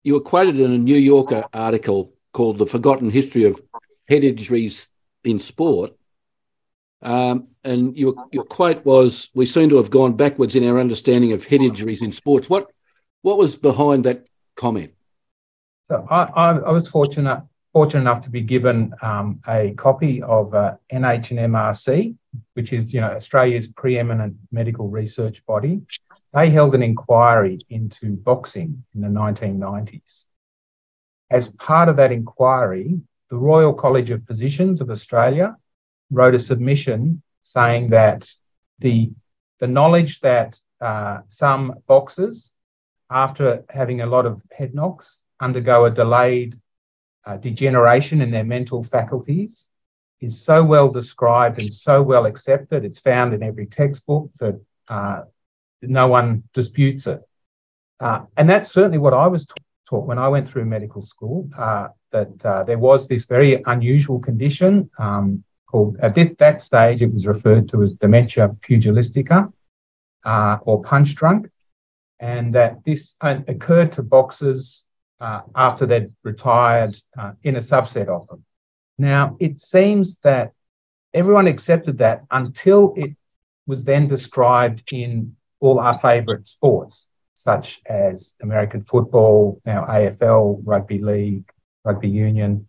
You 0.04 0.14
were 0.14 0.22
quoted 0.22 0.60
in 0.60 0.72
a 0.72 0.78
New 0.78 0.98
Yorker 0.98 1.46
article 1.54 2.14
called 2.36 2.58
The 2.58 2.68
Forgotten 2.68 3.10
History 3.10 3.46
of 3.46 3.62
Head 4.10 4.26
Injuries 4.26 4.90
in 5.24 5.40
Sport. 5.40 5.94
Um, 7.02 7.48
and 7.64 7.98
your, 7.98 8.14
your 8.34 8.44
quote 8.44 8.84
was, 8.84 9.30
We 9.34 9.46
seem 9.46 9.70
to 9.70 9.78
have 9.78 9.90
gone 9.90 10.18
backwards 10.18 10.54
in 10.54 10.68
our 10.68 10.78
understanding 10.78 11.32
of 11.32 11.46
head 11.46 11.62
injuries 11.62 12.02
in 12.02 12.12
sports. 12.12 12.50
What, 12.50 12.70
what 13.22 13.38
was 13.38 13.56
behind 13.56 14.04
that 14.04 14.26
comment? 14.56 14.92
So 15.90 16.06
I, 16.12 16.24
I, 16.58 16.72
was 16.72 16.90
fortunate 16.90 17.42
fortunate 17.72 18.02
enough 18.02 18.22
to 18.22 18.30
be 18.30 18.42
given 18.42 18.94
um, 19.02 19.40
a 19.48 19.72
copy 19.78 20.22
of 20.24 20.54
uh, 20.54 20.76
NHMRC, 20.92 22.16
which 22.56 22.74
is 22.74 22.94
you 22.94 23.02
know 23.02 23.12
Australia's 23.12 23.68
preeminent 23.68 24.36
medical 24.52 24.90
research 24.90 25.46
body. 25.46 25.82
They 26.34 26.50
held 26.50 26.74
an 26.76 26.84
inquiry 26.84 27.60
into 27.70 28.18
boxing 28.18 28.84
in 28.94 29.02
the 29.02 29.08
1990s. 29.08 30.24
As 31.30 31.48
part 31.48 31.90
of 31.90 31.96
that 31.98 32.12
inquiry, 32.12 33.00
the 33.30 33.38
Royal 33.38 33.74
College 33.74 34.12
of 34.12 34.26
Physicians 34.26 34.82
of 34.82 34.90
Australia 34.90 35.56
wrote 36.12 36.36
a 36.36 36.40
submission 36.40 37.22
saying 37.44 37.90
that 37.90 38.30
the, 38.80 39.12
the 39.60 39.68
knowledge 39.68 40.20
that 40.22 40.60
uh, 40.82 41.20
some 41.28 41.76
boxers, 41.88 42.54
after 43.10 43.64
having 43.70 44.02
a 44.02 44.06
lot 44.06 44.26
of 44.26 44.42
head 44.52 44.76
knocks, 44.76 45.22
undergo 45.40 45.86
a 45.86 45.92
delayed 45.92 46.60
uh, 47.26 47.38
degeneration 47.38 48.22
in 48.22 48.32
their 48.32 48.44
mental 48.44 48.84
faculties 48.84 49.68
is 50.22 50.40
so 50.40 50.64
well 50.64 50.90
described 50.90 51.60
and 51.60 51.74
so 51.74 52.02
well 52.02 52.26
accepted. 52.26 52.86
It's 52.86 53.00
found 53.00 53.34
in 53.34 53.44
every 53.44 53.66
textbook 53.66 54.32
that 54.40 54.60
uh, 54.88 55.24
no 55.82 56.08
one 56.08 56.44
disputes 56.54 57.08
it. 57.08 57.22
Uh, 58.00 58.26
and 58.38 58.50
that's 58.50 58.72
certainly 58.72 58.98
what 58.98 59.14
I 59.14 59.28
was 59.28 59.46
taught 59.46 59.65
when 59.92 60.18
I 60.18 60.28
went 60.28 60.50
through 60.50 60.66
medical 60.66 61.02
school 61.02 61.50
uh, 61.58 61.90
that 62.12 62.46
uh, 62.46 62.64
there 62.64 62.80
was 62.80 63.08
this 63.08 63.26
very 63.26 63.62
unusual 63.66 64.20
condition 64.20 64.90
um, 64.98 65.44
called, 65.68 65.98
at 66.02 66.16
this, 66.16 66.30
that 66.40 66.62
stage, 66.62 67.02
it 67.02 67.14
was 67.14 67.28
referred 67.28 67.70
to 67.70 67.84
as 67.84 67.94
dementia 67.94 68.50
pugilistica 68.62 69.52
uh, 70.24 70.58
or 70.62 70.82
punch 70.82 71.16
drunk, 71.16 71.50
and 72.20 72.54
that 72.56 72.84
this 72.86 73.14
uh, 73.22 73.40
occurred 73.48 73.92
to 73.92 74.04
boxers 74.04 74.86
uh, 75.20 75.42
after 75.56 75.86
they'd 75.86 76.12
retired 76.24 76.98
uh, 77.18 77.32
in 77.44 77.56
a 77.56 77.60
subset 77.60 78.08
of 78.08 78.28
them. 78.28 78.44
Now, 78.98 79.38
it 79.40 79.60
seems 79.60 80.18
that 80.20 80.54
everyone 81.14 81.48
accepted 81.48 81.98
that 82.00 82.24
until 82.32 82.94
it 82.96 83.16
was 83.68 83.84
then 83.84 84.08
described 84.08 84.94
in 84.94 85.36
all 85.60 85.80
our 85.80 86.00
favourite 86.00 86.48
sports, 86.48 87.08
such 87.46 87.80
as 87.86 88.34
American 88.42 88.84
football, 88.84 89.62
now 89.66 89.86
AFL, 89.86 90.62
rugby 90.64 90.98
league, 90.98 91.48
rugby 91.84 92.10
union. 92.10 92.68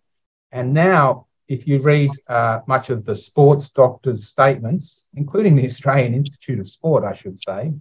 And 0.51 0.71
now, 0.71 1.25
if 1.47 1.67
you 1.67 1.81
read 1.81 2.11
uh, 2.27 2.59
much 2.67 2.91
of 2.91 3.03
the 3.03 3.15
sports 3.15 3.71
doctors' 3.71 4.27
statements, 4.27 5.07
including 5.15 5.55
the 5.55 5.65
Australian 5.65 6.13
Institute 6.13 6.59
of 6.59 6.69
Sport, 6.69 7.03
I 7.03 7.15
should 7.15 7.39
say, 7.39 7.73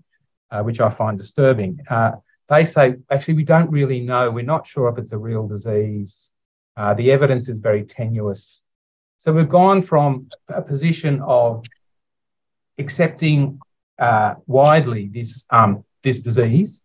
uh, 0.51 0.63
which 0.63 0.81
I 0.81 0.89
find 0.89 1.19
disturbing, 1.19 1.81
uh, 1.91 2.13
they 2.49 2.65
say 2.65 2.97
actually 3.11 3.35
we 3.35 3.45
don't 3.45 3.71
really 3.71 4.01
know. 4.01 4.31
We're 4.31 4.55
not 4.55 4.67
sure 4.67 4.89
if 4.89 4.97
it's 4.97 5.13
a 5.13 5.19
real 5.19 5.47
disease. 5.47 6.31
Uh, 6.79 6.95
the 6.95 7.13
evidence 7.13 7.49
is 7.51 7.59
very 7.59 7.85
tenuous. 7.85 8.63
So 9.19 9.33
we've 9.35 9.49
gone 9.49 9.83
from 9.83 10.29
a 10.49 10.63
position 10.63 11.21
of 11.21 11.65
accepting 12.79 13.61
uh, 13.99 14.37
widely 14.47 15.09
this 15.09 15.45
um, 15.51 15.85
this 16.03 16.21
disease 16.21 16.83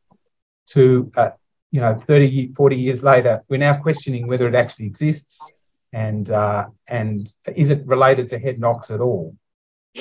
to 0.68 1.12
uh, 1.18 1.32
you 1.72 1.82
know 1.82 1.96
30 1.96 2.54
40 2.54 2.76
years 2.76 3.04
later 3.04 3.44
we're 3.50 3.58
now 3.58 3.82
questioning 3.82 4.28
whether 4.28 4.48
it 4.48 4.56
actually 4.56 4.86
exists 4.86 5.54
and 5.94 6.30
uh, 6.30 6.68
and 6.88 7.32
is 7.56 7.70
it 7.70 7.86
related 7.86 8.30
to 8.30 8.40
head 8.40 8.60
knocks 8.60 8.92
at 8.92 9.02
all. 9.02 9.36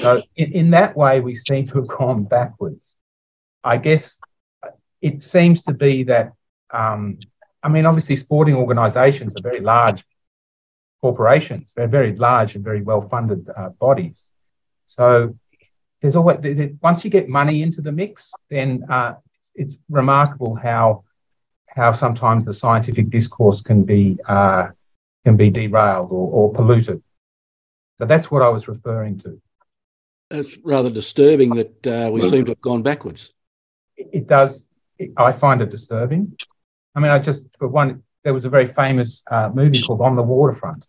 So 0.00 0.22
in, 0.36 0.52
in 0.52 0.70
that 0.70 0.96
way 0.96 1.20
we 1.20 1.34
seem 1.34 1.66
to 1.68 1.74
have 1.80 1.88
gone 1.88 2.24
backwards. 2.24 2.94
I 3.64 3.76
guess 3.76 4.18
it 5.02 5.24
seems 5.24 5.62
to 5.64 5.74
be 5.74 6.04
that 6.04 6.32
um, 6.70 7.18
i 7.62 7.68
mean 7.68 7.84
obviously 7.84 8.16
sporting 8.16 8.54
organizations 8.54 9.34
are 9.36 9.42
very 9.42 9.60
large 9.60 10.04
corporations 11.02 11.72
they're 11.74 11.88
very 11.88 12.14
large 12.16 12.54
and 12.54 12.64
very 12.64 12.82
well 12.82 13.02
funded 13.02 13.48
uh, 13.56 13.70
bodies. 13.70 14.30
So 14.86 15.36
there's 16.00 16.16
always 16.16 16.38
once 16.80 17.04
you 17.04 17.10
get 17.10 17.28
money 17.28 17.62
into 17.62 17.80
the 17.80 17.92
mix, 17.92 18.32
then 18.48 18.84
uh, 18.88 19.14
it's, 19.54 19.74
it's, 19.74 19.82
remarkable 19.88 20.54
how 20.54 21.04
how 21.68 21.92
sometimes 21.92 22.44
the 22.44 22.52
scientific 22.52 23.10
discourse 23.10 23.60
can 23.60 23.84
be 23.84 24.18
uh, 24.28 24.68
can 25.24 25.36
be 25.36 25.50
derailed 25.50 26.10
or, 26.10 26.30
or 26.32 26.52
polluted. 26.52 27.02
So 27.98 28.06
that's 28.06 28.30
what 28.30 28.42
I 28.42 28.48
was 28.48 28.66
referring 28.66 29.18
to. 29.20 29.40
It's 30.30 30.58
rather 30.64 30.90
disturbing 30.90 31.50
that 31.56 31.86
uh, 31.86 32.10
we 32.10 32.22
seem 32.22 32.44
to 32.46 32.52
have 32.52 32.60
gone 32.60 32.82
backwards. 32.82 33.32
It, 33.96 34.08
it 34.12 34.26
does. 34.26 34.70
It, 34.98 35.12
I 35.16 35.32
find 35.32 35.60
it 35.60 35.70
disturbing. 35.70 36.36
I 36.94 37.00
mean, 37.00 37.10
I 37.10 37.18
just 37.18 37.42
for 37.58 37.68
one, 37.68 38.02
there 38.24 38.34
was 38.34 38.44
a 38.44 38.48
very 38.48 38.66
famous 38.66 39.22
uh, 39.30 39.50
movie 39.52 39.82
called 39.82 40.00
On 40.00 40.16
the 40.16 40.22
Waterfront, 40.22 40.86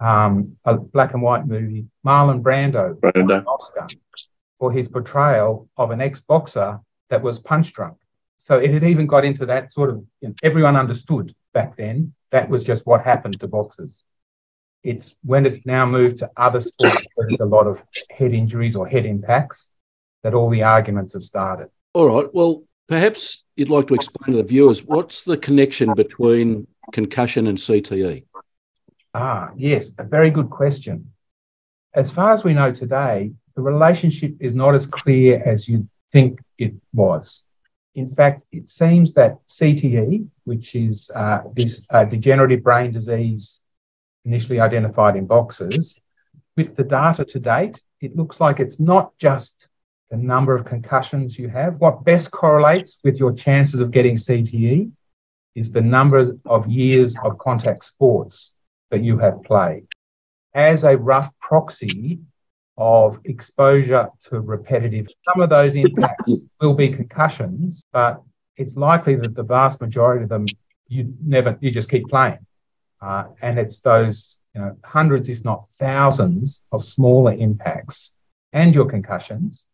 um, 0.00 0.56
a 0.64 0.76
black 0.76 1.14
and 1.14 1.22
white 1.22 1.46
movie. 1.46 1.86
Marlon 2.06 2.42
Brando, 2.42 2.94
Brando. 2.98 3.44
Oscar 3.46 3.86
for 4.58 4.70
his 4.70 4.88
portrayal 4.88 5.68
of 5.76 5.90
an 5.90 6.00
ex 6.00 6.20
boxer 6.20 6.78
that 7.12 7.22
was 7.22 7.38
punch 7.38 7.74
drunk. 7.74 7.98
So 8.38 8.56
it 8.56 8.72
had 8.72 8.84
even 8.84 9.06
got 9.06 9.22
into 9.22 9.44
that 9.44 9.70
sort 9.70 9.90
of, 9.90 9.96
you 10.22 10.28
know, 10.28 10.34
everyone 10.42 10.76
understood 10.76 11.34
back 11.52 11.76
then 11.76 12.14
that 12.30 12.48
was 12.48 12.64
just 12.64 12.86
what 12.86 13.04
happened 13.04 13.38
to 13.40 13.48
boxers. 13.48 14.04
It's 14.82 15.14
when 15.22 15.44
it's 15.44 15.66
now 15.66 15.84
moved 15.84 16.18
to 16.20 16.30
other 16.38 16.58
sports 16.58 17.06
where 17.14 17.28
there's 17.28 17.40
a 17.40 17.44
lot 17.44 17.66
of 17.66 17.82
head 18.10 18.32
injuries 18.32 18.76
or 18.76 18.88
head 18.88 19.04
impacts 19.04 19.70
that 20.22 20.32
all 20.32 20.48
the 20.48 20.62
arguments 20.62 21.12
have 21.12 21.22
started. 21.22 21.68
All 21.92 22.08
right. 22.08 22.28
Well, 22.32 22.64
perhaps 22.88 23.44
you'd 23.56 23.68
like 23.68 23.88
to 23.88 23.94
explain 23.94 24.34
to 24.34 24.42
the 24.42 24.48
viewers 24.48 24.82
what's 24.82 25.22
the 25.22 25.36
connection 25.36 25.92
between 25.92 26.66
concussion 26.92 27.46
and 27.46 27.58
CTE? 27.58 28.24
Ah, 29.12 29.50
yes, 29.54 29.92
a 29.98 30.04
very 30.04 30.30
good 30.30 30.48
question. 30.48 31.12
As 31.92 32.10
far 32.10 32.32
as 32.32 32.42
we 32.42 32.54
know 32.54 32.72
today, 32.72 33.32
the 33.54 33.60
relationship 33.60 34.34
is 34.40 34.54
not 34.54 34.74
as 34.74 34.86
clear 34.86 35.42
as 35.44 35.68
you 35.68 35.86
think 36.12 36.40
it 36.58 36.74
was. 36.92 37.42
In 37.94 38.14
fact, 38.14 38.42
it 38.52 38.70
seems 38.70 39.12
that 39.14 39.38
CTE, 39.48 40.26
which 40.44 40.74
is 40.74 41.10
uh, 41.14 41.40
this 41.54 41.86
uh, 41.90 42.04
degenerative 42.04 42.62
brain 42.62 42.92
disease 42.92 43.60
initially 44.24 44.60
identified 44.60 45.16
in 45.16 45.26
boxers, 45.26 45.98
with 46.56 46.76
the 46.76 46.84
data 46.84 47.24
to 47.24 47.40
date, 47.40 47.82
it 48.00 48.16
looks 48.16 48.40
like 48.40 48.60
it's 48.60 48.78
not 48.78 49.16
just 49.18 49.68
the 50.10 50.16
number 50.16 50.54
of 50.54 50.64
concussions 50.64 51.38
you 51.38 51.48
have. 51.48 51.80
What 51.80 52.04
best 52.04 52.30
correlates 52.30 52.98
with 53.02 53.18
your 53.18 53.32
chances 53.32 53.80
of 53.80 53.90
getting 53.90 54.16
CTE 54.16 54.90
is 55.54 55.70
the 55.70 55.80
number 55.80 56.36
of 56.44 56.66
years 56.66 57.14
of 57.24 57.38
contact 57.38 57.84
sports 57.84 58.52
that 58.90 59.02
you 59.02 59.18
have 59.18 59.42
played. 59.42 59.86
As 60.54 60.84
a 60.84 60.96
rough 60.96 61.30
proxy, 61.40 62.20
of 62.76 63.18
exposure 63.24 64.08
to 64.22 64.40
repetitive. 64.40 65.06
Some 65.26 65.42
of 65.42 65.50
those 65.50 65.74
impacts 65.74 66.40
will 66.60 66.74
be 66.74 66.88
concussions, 66.88 67.84
but 67.92 68.22
it's 68.56 68.76
likely 68.76 69.16
that 69.16 69.34
the 69.34 69.42
vast 69.42 69.80
majority 69.80 70.24
of 70.24 70.28
them 70.28 70.46
you 70.88 71.14
never 71.24 71.56
you 71.60 71.70
just 71.70 71.90
keep 71.90 72.08
playing, 72.08 72.38
uh, 73.00 73.24
and 73.40 73.58
it's 73.58 73.80
those 73.80 74.38
you 74.54 74.60
know 74.60 74.76
hundreds, 74.84 75.28
if 75.28 75.44
not 75.44 75.66
thousands, 75.78 76.62
of 76.72 76.84
smaller 76.84 77.32
impacts 77.32 78.14
and 78.52 78.74
your 78.74 78.84
concussions 78.84 79.66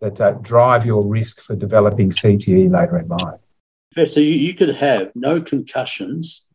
that 0.00 0.20
uh, 0.20 0.32
drive 0.32 0.84
your 0.84 1.06
risk 1.06 1.42
for 1.42 1.54
developing 1.54 2.10
CTE 2.10 2.70
later 2.70 2.98
in 2.98 3.08
life. 3.08 3.40
So 4.08 4.20
you, 4.20 4.32
you 4.32 4.54
could 4.54 4.76
have 4.76 5.10
no 5.14 5.40
concussions 5.40 6.46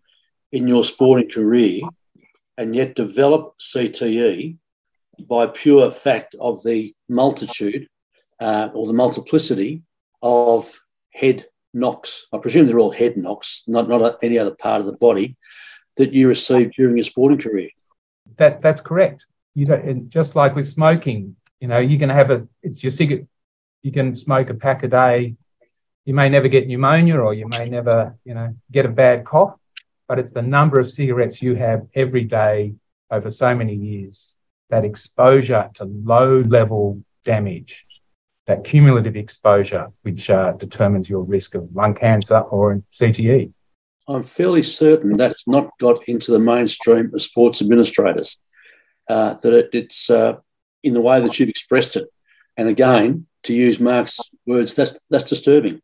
in 0.51 0.68
your 0.68 0.84
sporting 0.84 1.30
career 1.30 1.82
and 2.58 2.75
yet 2.75 2.96
develop 2.96 3.58
CTE 3.60 4.58
by 5.19 5.48
pure 5.48 5.91
fact 5.91 6.36
of 6.39 6.63
the 6.63 6.93
multitude 7.10 7.88
uh, 8.39 8.69
or 8.74 8.88
the 8.88 8.93
multiplicity 8.93 9.84
of 10.22 10.79
head 11.13 11.45
knocks. 11.74 12.27
I 12.34 12.38
presume 12.38 12.67
they're 12.67 12.79
all 12.79 12.91
head 12.91 13.17
knocks, 13.17 13.63
not, 13.67 13.88
not 13.88 14.17
any 14.22 14.39
other 14.39 14.55
part 14.55 14.79
of 14.79 14.86
the 14.86 14.98
body 14.98 15.38
that 15.98 16.13
you 16.13 16.27
received 16.27 16.74
during 16.75 16.98
your 16.98 17.03
sporting 17.03 17.39
career. 17.39 17.69
That 18.38 18.62
that's 18.62 18.81
correct. 18.81 19.25
You 19.53 19.65
know, 19.65 19.75
and 19.75 20.10
just 20.10 20.36
like 20.36 20.55
with 20.55 20.67
smoking, 20.67 21.36
you 21.60 21.67
know, 21.67 21.77
you 21.77 21.98
can 21.98 22.10
have 22.10 22.31
a 22.31 22.48
it's 22.62 22.84
your 22.84 22.91
cigarette. 22.91 23.27
You 23.81 23.91
can 23.91 24.15
smoke 24.15 24.50
a 24.50 24.55
pack 24.55 24.84
a 24.84 24.88
day. 24.88 25.36
You 26.05 26.13
may 26.13 26.29
never 26.29 26.48
get 26.48 26.67
pneumonia, 26.67 27.17
or 27.17 27.34
you 27.34 27.48
may 27.48 27.69
never, 27.69 28.15
you 28.25 28.34
know, 28.34 28.55
get 28.72 28.86
a 28.86 28.89
bad 28.89 29.25
cough. 29.25 29.55
But 30.07 30.19
it's 30.19 30.34
the 30.34 30.41
number 30.41 30.79
of 30.79 30.91
cigarettes 30.91 31.41
you 31.41 31.55
have 31.55 31.88
every 31.95 32.25
day 32.25 32.74
over 33.10 33.31
so 33.31 33.55
many 33.55 33.74
years 33.74 34.38
that 34.69 34.86
exposure 34.86 35.69
to 35.75 35.86
low 35.86 36.41
level 36.41 37.03
damage, 37.24 37.86
that 38.48 38.63
cumulative 38.63 39.15
exposure, 39.15 39.91
which 40.03 40.29
uh, 40.29 40.53
determines 40.53 41.10
your 41.10 41.24
risk 41.24 41.55
of 41.55 41.67
lung 41.74 41.95
cancer 41.95 42.39
or 42.39 42.81
CTE. 42.93 43.51
I'm 44.07 44.24
fairly 44.24 44.62
certain 44.62 45.17
that's 45.17 45.48
not 45.48 45.69
got 45.79 46.07
into 46.07 46.31
the 46.31 46.39
mainstream 46.39 47.12
of 47.13 47.22
sports 47.22 47.62
administrators, 47.62 48.39
uh, 49.10 49.34
that 49.41 49.53
it, 49.53 49.69
it's 49.74 50.10
uh, 50.10 50.34
in 50.84 50.93
the 50.93 51.01
way 51.01 51.19
that 51.19 51.39
you've 51.39 51.50
expressed 51.50 51.95
it. 51.95 52.07
And 52.55 52.69
again, 52.69 53.25
to 53.43 53.53
use 53.53 53.79
Mark's 53.79 54.19
words, 54.45 54.75
that's, 54.75 55.00
that's 55.10 55.24
disturbing. 55.24 55.81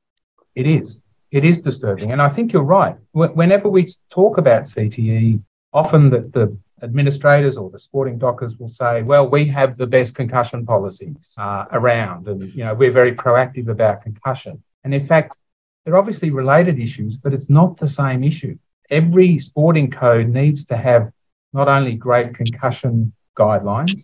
It 0.55 0.67
is. 0.67 0.99
It 1.31 1.45
is 1.45 1.59
disturbing. 1.59 2.11
And 2.11 2.21
I 2.21 2.29
think 2.29 2.53
you're 2.53 2.63
right. 2.63 2.95
Whenever 3.13 3.69
we 3.69 3.87
talk 4.09 4.37
about 4.37 4.63
CTE, 4.63 5.41
often 5.73 6.09
the, 6.09 6.19
the 6.19 6.57
administrators 6.81 7.57
or 7.57 7.69
the 7.69 7.79
sporting 7.79 8.17
doctors 8.17 8.57
will 8.57 8.69
say, 8.69 9.03
well, 9.03 9.29
we 9.29 9.45
have 9.45 9.77
the 9.77 9.87
best 9.87 10.15
concussion 10.15 10.65
policies 10.65 11.33
uh, 11.37 11.65
around 11.71 12.27
and, 12.27 12.53
you 12.53 12.63
know, 12.63 12.73
we're 12.73 12.91
very 12.91 13.13
proactive 13.13 13.67
about 13.67 14.01
concussion. 14.01 14.61
And 14.83 14.93
in 14.93 15.05
fact, 15.05 15.37
they're 15.85 15.97
obviously 15.97 16.31
related 16.31 16.79
issues, 16.79 17.17
but 17.17 17.33
it's 17.33 17.49
not 17.49 17.77
the 17.77 17.89
same 17.89 18.23
issue. 18.23 18.57
Every 18.89 19.39
sporting 19.39 19.89
code 19.89 20.27
needs 20.29 20.65
to 20.65 20.77
have 20.77 21.11
not 21.53 21.67
only 21.67 21.95
great 21.95 22.35
concussion 22.35 23.13
guidelines, 23.37 24.03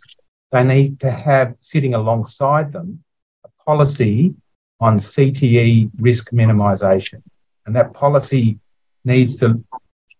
they 0.51 0.63
need 0.63 0.99
to 1.01 1.11
have 1.11 1.55
sitting 1.59 1.93
alongside 1.93 2.71
them 2.71 3.03
a 3.43 3.49
policy 3.63 4.33
on 4.79 4.99
CTE 4.99 5.91
risk 5.99 6.31
minimisation. 6.31 7.21
And 7.65 7.75
that 7.75 7.93
policy 7.93 8.59
needs 9.03 9.39
to 9.39 9.63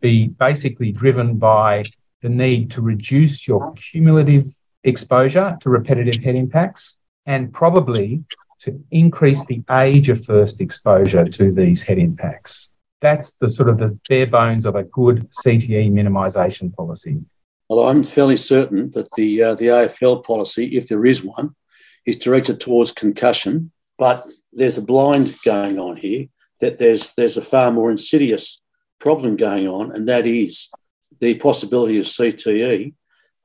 be 0.02 0.28
basically 0.28 0.92
driven 0.92 1.38
by 1.38 1.84
the 2.22 2.30
need 2.30 2.72
to 2.72 2.82
reduce 2.82 3.48
your 3.48 3.74
cumulative 3.74 4.46
exposure 4.84 5.58
to 5.62 5.70
repetitive 5.70 6.24
head 6.24 6.36
impacts 6.36 6.98
and 7.26 7.54
probably 7.54 8.24
to 8.60 8.84
increase 8.92 9.46
the 9.46 9.62
age 9.72 10.10
of 10.10 10.24
first 10.26 10.62
exposure 10.62 11.26
to 11.26 11.52
these 11.52 11.84
head 11.84 12.00
impacts. 12.00 12.72
That's 13.02 13.34
the 13.34 13.50
sort 13.50 13.70
of 13.70 13.78
the 13.78 13.98
bare 14.10 14.26
bones 14.26 14.66
of 14.66 14.76
a 14.76 14.84
good 14.84 15.30
CTE 15.44 15.92
minimisation 15.92 16.76
policy. 16.76 17.20
Well, 17.70 17.88
I'm 17.88 18.04
fairly 18.04 18.38
certain 18.38 18.92
that 18.92 19.10
the 19.16 19.44
uh, 19.44 19.56
the 19.56 19.68
AFL 19.68 20.24
policy, 20.24 20.78
if 20.78 20.88
there 20.88 21.06
is 21.06 21.24
one, 21.24 21.56
is 22.06 22.16
directed 22.16 22.60
towards 22.60 22.92
concussion. 22.92 23.72
But 23.98 24.26
there's 24.54 24.78
a 24.78 24.82
blind 24.82 25.36
going 25.44 25.78
on 25.78 25.98
here. 25.98 26.28
That 26.60 26.80
there's 26.80 27.14
there's 27.14 27.38
a 27.38 27.42
far 27.42 27.72
more 27.72 27.92
insidious 27.92 28.60
problem 29.00 29.36
going 29.36 29.68
on, 29.68 29.92
and 29.92 30.08
that 30.08 30.26
is 30.26 30.70
the 31.20 31.36
possibility 31.36 32.00
of 32.00 32.06
CTE 32.06 32.94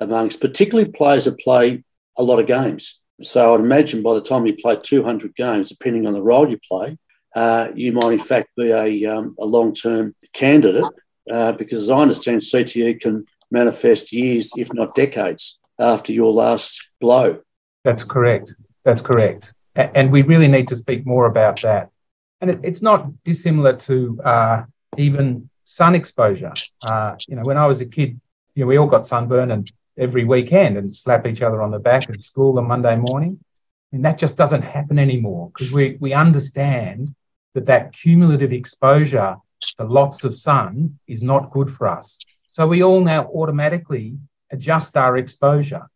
amongst 0.01 0.41
particularly 0.41 0.91
players 0.91 1.25
that 1.25 1.39
play 1.39 1.85
a 2.17 2.23
lot 2.23 2.39
of 2.39 2.47
games. 2.47 3.01
So 3.23 3.55
I'd 3.55 3.61
imagine 3.61 4.03
by 4.03 4.15
the 4.15 4.23
time 4.23 4.47
you 4.47 4.55
play 4.55 4.77
200 4.83 5.35
games, 5.37 5.69
depending 5.69 6.07
on 6.07 6.13
the 6.13 6.23
role 6.23 6.49
you 6.49 6.59
play, 6.69 6.99
uh, 7.35 7.69
you 7.75 7.93
might 7.93 8.13
in 8.13 8.19
fact 8.19 8.51
be 8.57 8.71
a, 8.73 9.07
um, 9.07 9.37
a 9.41 9.45
long 9.45 9.75
term 9.75 10.15
candidate 10.33 10.85
uh, 11.31 11.53
because, 11.53 11.85
as 11.85 11.91
I 11.91 11.99
understand, 11.99 12.43
CTE 12.43 13.01
can 13.01 13.25
manifest 13.51 14.13
years, 14.13 14.53
if 14.57 14.73
not 14.73 14.95
decades, 14.95 15.59
after 15.79 16.13
your 16.13 16.33
last 16.33 16.91
blow. 17.01 17.41
That's 17.85 18.05
correct. 18.05 18.55
That's 18.85 19.01
correct. 19.01 19.53
And 19.75 20.13
we 20.13 20.23
really 20.23 20.49
need 20.49 20.69
to 20.69 20.77
speak 20.77 21.07
more 21.07 21.27
about 21.27 21.63
that. 21.63 21.89
And 22.41 22.51
it, 22.51 22.61
it's 22.63 22.83
not 22.83 23.07
dissimilar 23.25 23.77
to 23.77 24.21
uh, 24.23 24.65
even 24.99 25.49
sun 25.73 25.95
exposure. 25.95 26.53
Uh, 26.83 27.17
you 27.27 27.35
know, 27.35 27.43
when 27.43 27.57
I 27.57 27.67
was 27.67 27.81
a 27.81 27.87
kid, 27.87 28.21
you 28.55 28.65
know, 28.65 28.67
we 28.67 28.77
all 28.77 28.87
got 28.87 29.07
sunburn 29.07 29.51
and 29.51 29.73
every 29.97 30.25
weekend 30.25 30.77
and 30.77 30.95
slap 30.95 31.27
each 31.27 31.41
other 31.41 31.63
on 31.63 31.71
the 31.71 31.79
back 31.79 32.11
at 32.11 32.23
school 32.23 32.59
on 32.59 32.67
Monday 32.69 32.97
morning. 32.97 33.39
And 33.93 34.05
that 34.05 34.19
just 34.19 34.37
doesn't 34.37 34.63
happen 34.63 34.99
anymore 34.99 35.51
because 35.51 35.73
we, 35.73 35.97
we 35.99 36.13
understand 36.13 37.15
that 37.55 37.67
that 37.67 37.93
cumulative 37.93 38.53
exposure 38.53 39.37
to 39.79 39.85
lots 39.85 40.25
of 40.25 40.37
sun 40.37 40.99
is 41.07 41.23
not 41.23 41.51
good 41.51 41.71
for 41.71 41.89
us. 41.89 42.19
So 42.49 42.67
we 42.67 42.83
all 42.83 43.01
now 43.01 43.25
automatically 43.29 44.19
adjust 44.51 44.97
our 44.99 45.17
exposure. 45.17 45.87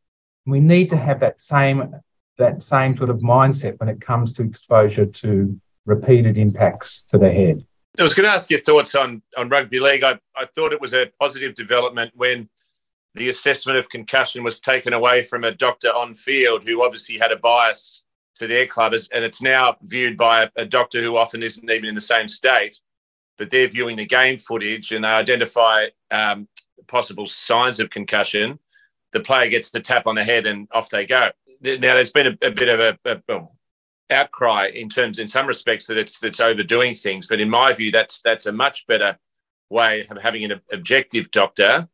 We 0.47 0.61
need 0.61 0.89
to 0.91 0.97
have 0.97 1.21
that 1.21 1.41
same 1.41 1.95
that 2.39 2.61
same 2.61 2.97
sort 2.97 3.09
of 3.09 3.19
mindset 3.19 3.79
when 3.81 3.89
it 3.89 4.01
comes 4.01 4.35
to 4.35 4.43
exposure 4.43 5.07
to 5.07 5.59
repeated 5.87 6.37
impacts 6.37 7.07
to 7.11 7.17
the 7.17 7.31
head. 7.31 7.65
I 7.99 8.03
was 8.03 8.15
going 8.15 8.29
to 8.29 8.35
ask 8.35 8.51
your 8.51 8.61
thoughts 8.61 8.95
on, 8.95 9.23
on 9.37 9.49
rugby 9.49 9.81
league. 9.81 10.03
I, 10.03 10.19
I 10.37 10.45
thought 10.55 10.73
it 10.73 10.81
was 10.81 10.93
a 10.93 11.11
positive 11.19 11.55
development 11.55 12.13
when 12.15 12.49
the 13.15 13.31
assessment 13.31 13.79
of 13.79 13.89
concussion 13.89 14.45
was 14.45 14.61
taken 14.61 14.93
away 14.93 15.23
from 15.23 15.45
a 15.45 15.53
doctor 15.53 15.89
on 15.89 16.13
field 16.13 16.67
who 16.67 16.85
obviously 16.85 17.17
had 17.17 17.33
a 17.33 17.37
bias 17.37 18.03
to 18.35 18.47
their 18.47 18.67
club, 18.67 18.93
and 19.13 19.25
it's 19.25 19.41
now 19.41 19.77
viewed 19.83 20.19
by 20.19 20.43
a, 20.43 20.51
a 20.57 20.67
doctor 20.67 21.01
who 21.01 21.17
often 21.17 21.43
isn't 21.43 21.71
even 21.71 21.89
in 21.89 21.95
the 21.95 22.01
same 22.01 22.29
state, 22.29 22.81
but 23.39 23.49
they're 23.49 23.67
viewing 23.69 23.97
the 23.97 24.05
game 24.05 24.37
footage 24.37 24.93
and 24.93 25.05
they 25.05 25.09
identify 25.09 25.87
um, 26.11 26.47
possible 26.87 27.27
signs 27.27 27.81
of 27.81 27.89
concussion. 27.89 28.59
The 29.13 29.21
player 29.21 29.49
gets 29.49 29.71
the 29.71 29.81
tap 29.81 30.07
on 30.07 30.15
the 30.15 30.25
head 30.25 30.47
and 30.47 30.69
off 30.73 30.91
they 30.91 31.07
go. 31.07 31.31
Now, 31.63 31.95
there's 31.95 32.11
been 32.11 32.27
a, 32.27 32.47
a 32.47 32.51
bit 32.51 32.69
of 32.69 32.81
a, 32.81 32.99
a 33.11 33.17
outcry 34.11 34.71
in 34.75 34.89
terms, 34.89 35.19
in 35.19 35.27
some 35.27 35.47
respects, 35.47 35.87
that 35.87 35.99
it's 35.99 36.19
that's 36.21 36.41
overdoing 36.41 36.95
things. 36.95 37.27
But 37.27 37.41
in 37.41 37.51
my 37.51 37.73
view, 37.73 37.91
that's 37.91 38.23
that's 38.23 38.47
a 38.47 38.53
much 38.53 38.87
better 38.87 39.19
way 39.71 40.07
of 40.11 40.19
having 40.19 40.45
an 40.45 40.61
objective 40.73 41.31
doctor 41.31 41.89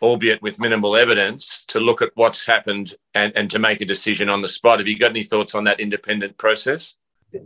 albeit 0.00 0.42
with 0.42 0.60
minimal 0.60 0.96
evidence, 0.96 1.64
to 1.66 1.80
look 1.80 2.02
at 2.02 2.10
what's 2.14 2.46
happened 2.46 2.94
and, 3.14 3.32
and 3.36 3.50
to 3.50 3.58
make 3.58 3.80
a 3.80 3.84
decision 3.84 4.28
on 4.28 4.42
the 4.42 4.48
spot. 4.48 4.78
Have 4.78 4.88
you 4.88 4.98
got 4.98 5.10
any 5.10 5.22
thoughts 5.22 5.54
on 5.54 5.64
that 5.64 5.80
independent 5.80 6.36
process? 6.38 6.94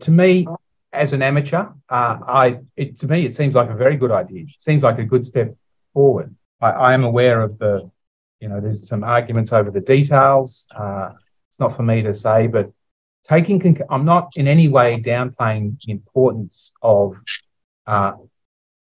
To 0.00 0.10
me, 0.10 0.46
as 0.92 1.12
an 1.12 1.22
amateur, 1.22 1.68
uh, 1.88 2.18
I 2.26 2.58
it, 2.76 2.98
to 3.00 3.08
me 3.08 3.24
it 3.24 3.34
seems 3.34 3.54
like 3.54 3.70
a 3.70 3.74
very 3.74 3.96
good 3.96 4.12
idea. 4.12 4.42
It 4.42 4.50
seems 4.58 4.82
like 4.82 4.98
a 4.98 5.04
good 5.04 5.26
step 5.26 5.56
forward. 5.94 6.34
I, 6.60 6.70
I 6.70 6.94
am 6.94 7.04
aware 7.04 7.40
of 7.40 7.58
the, 7.58 7.90
you 8.40 8.48
know, 8.48 8.60
there's 8.60 8.86
some 8.86 9.02
arguments 9.02 9.52
over 9.52 9.70
the 9.70 9.80
details. 9.80 10.66
Uh, 10.74 11.11
it's 11.50 11.58
not 11.58 11.74
for 11.74 11.82
me 11.82 12.02
to 12.02 12.14
say, 12.14 12.46
but 12.46 12.70
taking 13.22 13.80
I'm 13.88 14.04
not 14.04 14.32
in 14.37 14.48
any 14.48 14.68
way 14.68 15.00
downplaying 15.00 15.80
the 15.85 15.92
importance 15.92 16.72
of 16.82 17.20
uh, 17.87 18.12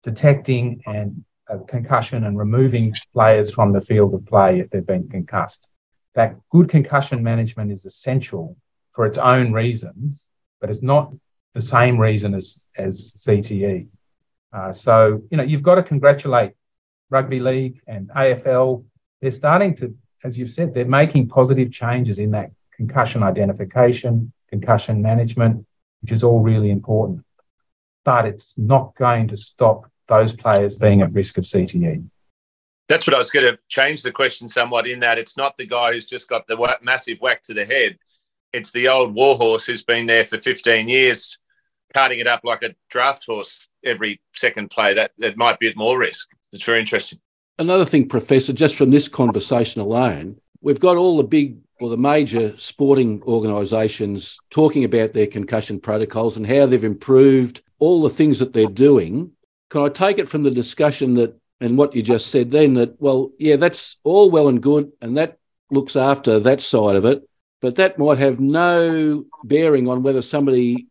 detecting 0.03 0.81
and 0.85 1.23
a 1.49 1.59
concussion 1.59 2.25
and 2.25 2.37
removing 2.37 2.93
players 3.13 3.51
from 3.51 3.71
the 3.71 3.81
field 3.81 4.13
of 4.13 4.25
play 4.25 4.59
if 4.59 4.69
they've 4.69 4.85
been 4.85 5.09
concussed. 5.09 5.69
That 6.15 6.35
good 6.49 6.69
concussion 6.69 7.23
management 7.23 7.71
is 7.71 7.85
essential 7.85 8.57
for 8.93 9.05
its 9.05 9.17
own 9.17 9.53
reasons, 9.53 10.27
but 10.59 10.69
it's 10.69 10.81
not 10.81 11.13
the 11.53 11.61
same 11.61 11.97
reason 11.97 12.33
as, 12.33 12.67
as 12.77 13.13
CTE. 13.25 13.87
Uh, 14.51 14.71
so, 14.71 15.21
you 15.29 15.37
know, 15.37 15.43
you've 15.43 15.63
got 15.63 15.75
to 15.75 15.83
congratulate 15.83 16.53
rugby 17.09 17.39
league 17.39 17.81
and 17.87 18.09
AFL. 18.09 18.83
They're 19.21 19.31
starting 19.31 19.75
to, 19.77 19.95
as 20.23 20.37
you've 20.37 20.51
said, 20.51 20.73
they're 20.73 20.85
making 20.85 21.29
positive 21.29 21.71
changes 21.71 22.19
in 22.19 22.31
that 22.31 22.51
concussion 22.77 23.23
identification, 23.23 24.31
concussion 24.49 25.01
management, 25.01 25.65
which 26.01 26.11
is 26.11 26.23
all 26.23 26.39
really 26.39 26.69
important. 26.69 27.25
But 28.05 28.25
it's 28.25 28.53
not 28.57 28.95
going 28.95 29.27
to 29.29 29.37
stop 29.37 29.89
those 30.07 30.31
players 30.31 30.75
being 30.75 31.01
at 31.01 31.11
risk 31.11 31.37
of 31.37 31.43
CTE. 31.43 32.07
That's 32.87 33.05
what 33.05 33.15
I 33.15 33.19
was 33.19 33.31
going 33.31 33.51
to 33.51 33.59
change 33.67 34.01
the 34.01 34.13
question 34.13 34.47
somewhat 34.47 34.87
in 34.87 35.01
that 35.01 35.17
it's 35.17 35.35
not 35.35 35.57
the 35.57 35.67
guy 35.67 35.91
who's 35.91 36.05
just 36.05 36.29
got 36.29 36.47
the 36.47 36.77
massive 36.81 37.17
whack 37.19 37.43
to 37.43 37.53
the 37.53 37.65
head. 37.65 37.97
It's 38.53 38.71
the 38.71 38.87
old 38.87 39.13
warhorse 39.13 39.65
who's 39.65 39.83
been 39.83 40.05
there 40.05 40.23
for 40.23 40.37
15 40.37 40.87
years, 40.87 41.37
carting 41.93 42.19
it 42.19 42.27
up 42.27 42.41
like 42.45 42.63
a 42.63 42.75
draft 42.89 43.25
horse 43.25 43.67
every 43.83 44.21
second 44.33 44.69
play. 44.69 44.93
That, 44.93 45.11
that 45.17 45.35
might 45.35 45.59
be 45.59 45.67
at 45.67 45.75
more 45.75 45.99
risk. 45.99 46.29
It's 46.53 46.63
very 46.63 46.79
interesting. 46.79 47.19
Another 47.59 47.85
thing, 47.85 48.07
Professor, 48.07 48.53
just 48.53 48.75
from 48.75 48.91
this 48.91 49.09
conversation 49.09 49.81
alone, 49.81 50.39
we've 50.61 50.79
got 50.79 50.95
all 50.95 51.17
the 51.17 51.23
big 51.23 51.57
or 51.79 51.89
the 51.89 51.97
major 51.97 52.55
sporting 52.57 53.21
organisations 53.23 54.39
talking 54.49 54.83
about 54.83 55.13
their 55.13 55.27
concussion 55.27 55.79
protocols 55.79 56.37
and 56.37 56.47
how 56.47 56.65
they've 56.65 56.83
improved 56.83 57.61
all 57.79 58.01
the 58.01 58.09
things 58.09 58.39
that 58.39 58.53
they're 58.53 58.67
doing 58.67 59.31
can 59.69 59.81
I 59.81 59.89
take 59.89 60.17
it 60.17 60.29
from 60.29 60.43
the 60.43 60.51
discussion 60.51 61.15
that 61.15 61.35
and 61.59 61.77
what 61.77 61.95
you 61.95 62.03
just 62.03 62.27
said 62.27 62.51
then 62.51 62.75
that 62.75 63.01
well, 63.01 63.31
yeah, 63.39 63.55
that's 63.55 63.97
all 64.03 64.29
well 64.29 64.47
and 64.47 64.61
good, 64.61 64.91
and 65.01 65.17
that 65.17 65.39
looks 65.71 65.95
after 65.95 66.39
that 66.39 66.61
side 66.61 66.95
of 66.95 67.05
it, 67.05 67.27
but 67.61 67.75
that 67.77 67.97
might 67.97 68.19
have 68.19 68.39
no 68.39 69.25
bearing 69.43 69.89
on 69.89 70.03
whether 70.03 70.21
somebody 70.21 70.87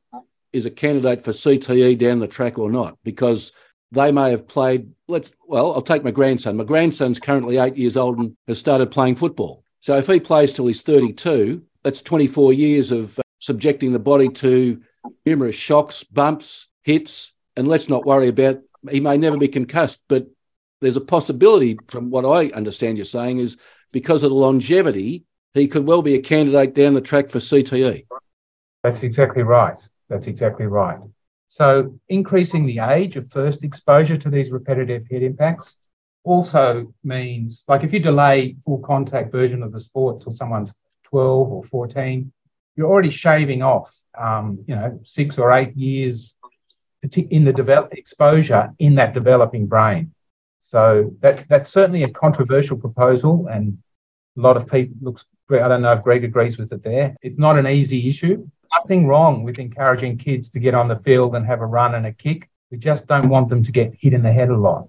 is 0.53 0.67
a 0.67 0.71
candidate 0.71 1.25
for 1.25 1.33
CTE 1.33 1.99
down 1.99 2.19
the 2.19 2.27
track 2.27 2.59
or 2.59 2.71
not, 2.71 2.99
because 3.05 3.53
they 3.93 4.11
may 4.11 4.31
have 4.31 4.49
played. 4.49 4.91
Let's 5.09 5.35
well, 5.47 5.73
I'll 5.73 5.83
take 5.83 6.05
my 6.05 6.11
grandson. 6.11 6.57
My 6.57 6.65
grandson's 6.65 7.21
currently 7.21 7.59
eight 7.59 7.77
years 7.77 7.97
old 7.97 8.19
and 8.19 8.37
has 8.49 8.59
started 8.59 8.91
playing 8.91 9.17
football. 9.17 9.63
So 9.87 9.97
if 9.97 10.09
he 10.09 10.19
plays 10.19 10.53
till 10.53 10.67
he's 10.67 10.83
32, 10.83 11.63
that's 11.85 12.03
24 12.03 12.53
years 12.53 12.91
of 12.91 13.17
uh, 13.21 13.23
subjecting 13.39 13.93
the 13.93 14.01
body 14.01 14.29
to 14.31 14.83
numerous 15.25 15.55
shocks, 15.55 16.03
bumps, 16.03 16.67
hits, 16.83 17.33
and 17.57 17.69
let's 17.69 17.89
not 17.89 18.05
worry 18.05 18.27
about 18.27 18.59
he 18.91 18.99
may 18.99 19.17
never 19.17 19.37
be 19.37 19.47
concussed, 19.47 20.03
but 20.09 20.27
there's 20.81 20.97
a 20.97 21.01
possibility, 21.01 21.79
from 21.87 22.11
what 22.11 22.25
I 22.25 22.49
understand 22.49 22.99
you're 22.99 23.05
saying, 23.05 23.39
is 23.39 23.59
because 23.93 24.25
of 24.25 24.31
the 24.31 24.35
longevity, 24.35 25.23
he 25.55 25.69
could 25.69 25.87
well 25.87 26.03
be 26.03 26.17
a 26.17 26.21
candidate 26.21 26.75
down 26.75 26.95
the 26.95 27.01
track 27.01 27.31
for 27.31 27.39
CTE. 27.39 28.07
That's 28.83 29.05
exactly 29.05 29.45
right. 29.45 29.79
That's 30.09 30.27
exactly 30.27 30.67
right. 30.67 30.99
So, 31.49 31.97
increasing 32.09 32.67
the 32.67 32.81
age 32.81 33.15
of 33.15 33.31
first 33.31 33.63
exposure 33.63 34.17
to 34.17 34.31
these 34.31 34.51
repetitive 34.51 35.07
head 35.09 35.23
impacts 35.23 35.77
also 36.27 36.93
means, 37.05 37.65
like, 37.69 37.85
if 37.85 37.93
you 37.93 38.01
delay 38.01 38.57
full 38.65 38.81
contact 38.81 39.31
version 39.31 39.63
of 39.63 39.73
the 39.73 39.81
sport 39.81 40.21
till 40.21 40.33
someone's 40.33 40.75
12 41.05 41.53
or 41.53 41.65
14, 41.65 42.33
you're 42.75 42.91
already 42.91 43.11
shaving 43.11 43.63
off, 43.63 43.97
um, 44.19 44.59
you 44.67 44.75
know, 44.75 45.01
six 45.05 45.39
or 45.39 45.53
eight 45.53 45.75
years 45.77 46.35
in 47.31 47.45
the 47.45 47.53
develop, 47.53 47.93
exposure 47.95 48.75
in 48.81 48.97
that 48.97 49.15
developing 49.15 49.67
brain. 49.67 50.13
So 50.59 51.15
that 51.21 51.49
that's 51.49 51.71
certainly 51.71 52.03
a 52.03 52.11
controversial 52.11 52.77
proposal, 52.77 53.47
and 53.47 53.79
a 54.37 54.41
lot 54.41 54.57
of 54.57 54.69
people 54.69 54.97
looks. 55.01 55.25
I 55.49 55.69
don't 55.69 55.83
know 55.83 55.93
if 55.93 56.03
Greg 56.03 56.25
agrees 56.25 56.59
with 56.59 56.73
it. 56.73 56.83
There, 56.83 57.15
it's 57.23 57.39
not 57.39 57.57
an 57.57 57.69
easy 57.69 58.09
issue. 58.09 58.49
Nothing 58.77 59.07
wrong 59.07 59.45
with 59.45 59.61
encouraging 59.61 60.19
kids 60.19 60.51
to 60.51 60.59
get 60.59 60.75
on 60.75 60.89
the 60.89 60.99
field 60.99 61.37
and 61.37 61.47
have 61.47 61.61
a 61.61 61.67
run 61.67 61.95
and 61.95 62.05
a 62.05 62.13
kick. 62.13 62.51
We 62.73 62.79
just 62.79 63.07
don't 63.07 63.29
want 63.29 63.49
them 63.49 63.63
to 63.63 63.71
get 63.71 63.95
hit 63.97 64.13
in 64.13 64.23
the 64.23 64.33
head 64.33 64.51
a 64.51 64.57
lot. 64.57 64.89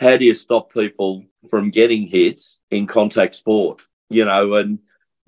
How 0.00 0.16
do 0.16 0.24
you 0.24 0.34
stop 0.34 0.72
people 0.72 1.24
from 1.50 1.70
getting 1.70 2.06
hits 2.06 2.58
in 2.70 2.86
contact 2.86 3.34
sport? 3.34 3.82
You 4.08 4.24
know, 4.24 4.54
and 4.54 4.78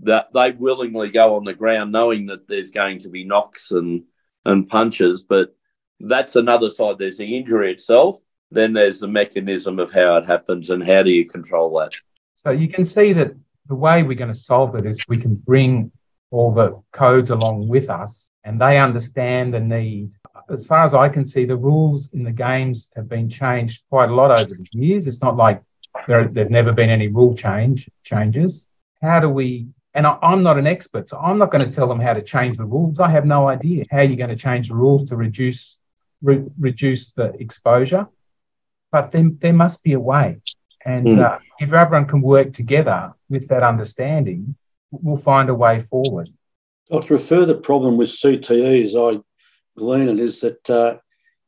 that 0.00 0.32
they 0.32 0.50
willingly 0.50 1.10
go 1.10 1.36
on 1.36 1.44
the 1.44 1.54
ground 1.54 1.92
knowing 1.92 2.26
that 2.26 2.48
there's 2.48 2.70
going 2.70 3.00
to 3.00 3.08
be 3.08 3.24
knocks 3.24 3.70
and 3.70 4.04
and 4.44 4.68
punches, 4.68 5.22
but 5.22 5.54
that's 6.00 6.34
another 6.34 6.70
side. 6.70 6.98
There's 6.98 7.18
the 7.18 7.36
injury 7.36 7.70
itself, 7.70 8.20
then 8.50 8.72
there's 8.72 9.00
the 9.00 9.08
mechanism 9.08 9.78
of 9.78 9.92
how 9.92 10.16
it 10.16 10.26
happens 10.26 10.70
and 10.70 10.84
how 10.84 11.02
do 11.02 11.10
you 11.10 11.28
control 11.28 11.78
that. 11.78 11.92
So 12.34 12.50
you 12.50 12.68
can 12.68 12.84
see 12.84 13.12
that 13.12 13.32
the 13.66 13.74
way 13.76 14.02
we're 14.02 14.14
going 14.14 14.32
to 14.32 14.38
solve 14.38 14.74
it 14.74 14.84
is 14.84 14.98
we 15.06 15.16
can 15.16 15.36
bring 15.36 15.92
all 16.32 16.52
the 16.52 16.82
codes 16.92 17.30
along 17.30 17.68
with 17.68 17.88
us 17.88 18.30
and 18.44 18.60
they 18.60 18.78
understand 18.78 19.54
the 19.54 19.60
need. 19.60 20.10
As 20.50 20.66
far 20.66 20.84
as 20.84 20.94
I 20.94 21.08
can 21.08 21.24
see, 21.24 21.44
the 21.44 21.56
rules 21.56 22.10
in 22.12 22.24
the 22.24 22.32
games 22.32 22.90
have 22.96 23.08
been 23.08 23.28
changed 23.28 23.82
quite 23.90 24.10
a 24.10 24.14
lot 24.14 24.32
over 24.32 24.54
the 24.54 24.66
years. 24.72 25.06
It's 25.06 25.22
not 25.22 25.36
like 25.36 25.62
there 26.08 26.22
have 26.22 26.50
never 26.50 26.72
been 26.72 26.90
any 26.90 27.08
rule 27.08 27.34
change 27.34 27.88
changes. 28.02 28.66
How 29.00 29.20
do 29.20 29.28
we 29.28 29.68
and 29.94 30.06
I, 30.06 30.18
am 30.22 30.42
not 30.42 30.58
an 30.58 30.66
expert, 30.66 31.10
so 31.10 31.18
I'm 31.18 31.36
not 31.36 31.50
going 31.50 31.64
to 31.64 31.70
tell 31.70 31.86
them 31.86 32.00
how 32.00 32.14
to 32.14 32.22
change 32.22 32.56
the 32.56 32.64
rules. 32.64 32.98
I 32.98 33.10
have 33.10 33.26
no 33.26 33.48
idea 33.48 33.84
how 33.90 34.00
you're 34.00 34.16
going 34.16 34.30
to 34.30 34.36
change 34.36 34.68
the 34.68 34.74
rules 34.74 35.06
to 35.10 35.16
reduce 35.16 35.78
re- 36.22 36.44
reduce 36.58 37.12
the 37.12 37.34
exposure. 37.38 38.08
But 38.90 39.12
then 39.12 39.38
there 39.40 39.52
must 39.52 39.82
be 39.82 39.92
a 39.92 40.00
way. 40.00 40.40
And 40.84 41.06
mm. 41.06 41.18
uh, 41.22 41.38
if 41.60 41.72
everyone 41.72 42.06
can 42.06 42.22
work 42.22 42.52
together 42.52 43.12
with 43.28 43.48
that 43.48 43.62
understanding, 43.62 44.56
we'll 44.92 45.16
find 45.16 45.48
a 45.48 45.54
way 45.54 45.82
forward. 45.82 46.28
Doctor, 46.90 47.14
a 47.14 47.20
further 47.20 47.54
problem 47.54 47.96
with 47.96 48.08
CTE, 48.08 48.84
as 48.84 48.94
I 48.94 49.20
glean 49.76 50.08
it, 50.08 50.20
is 50.20 50.40
that 50.42 50.70
uh, 50.70 50.98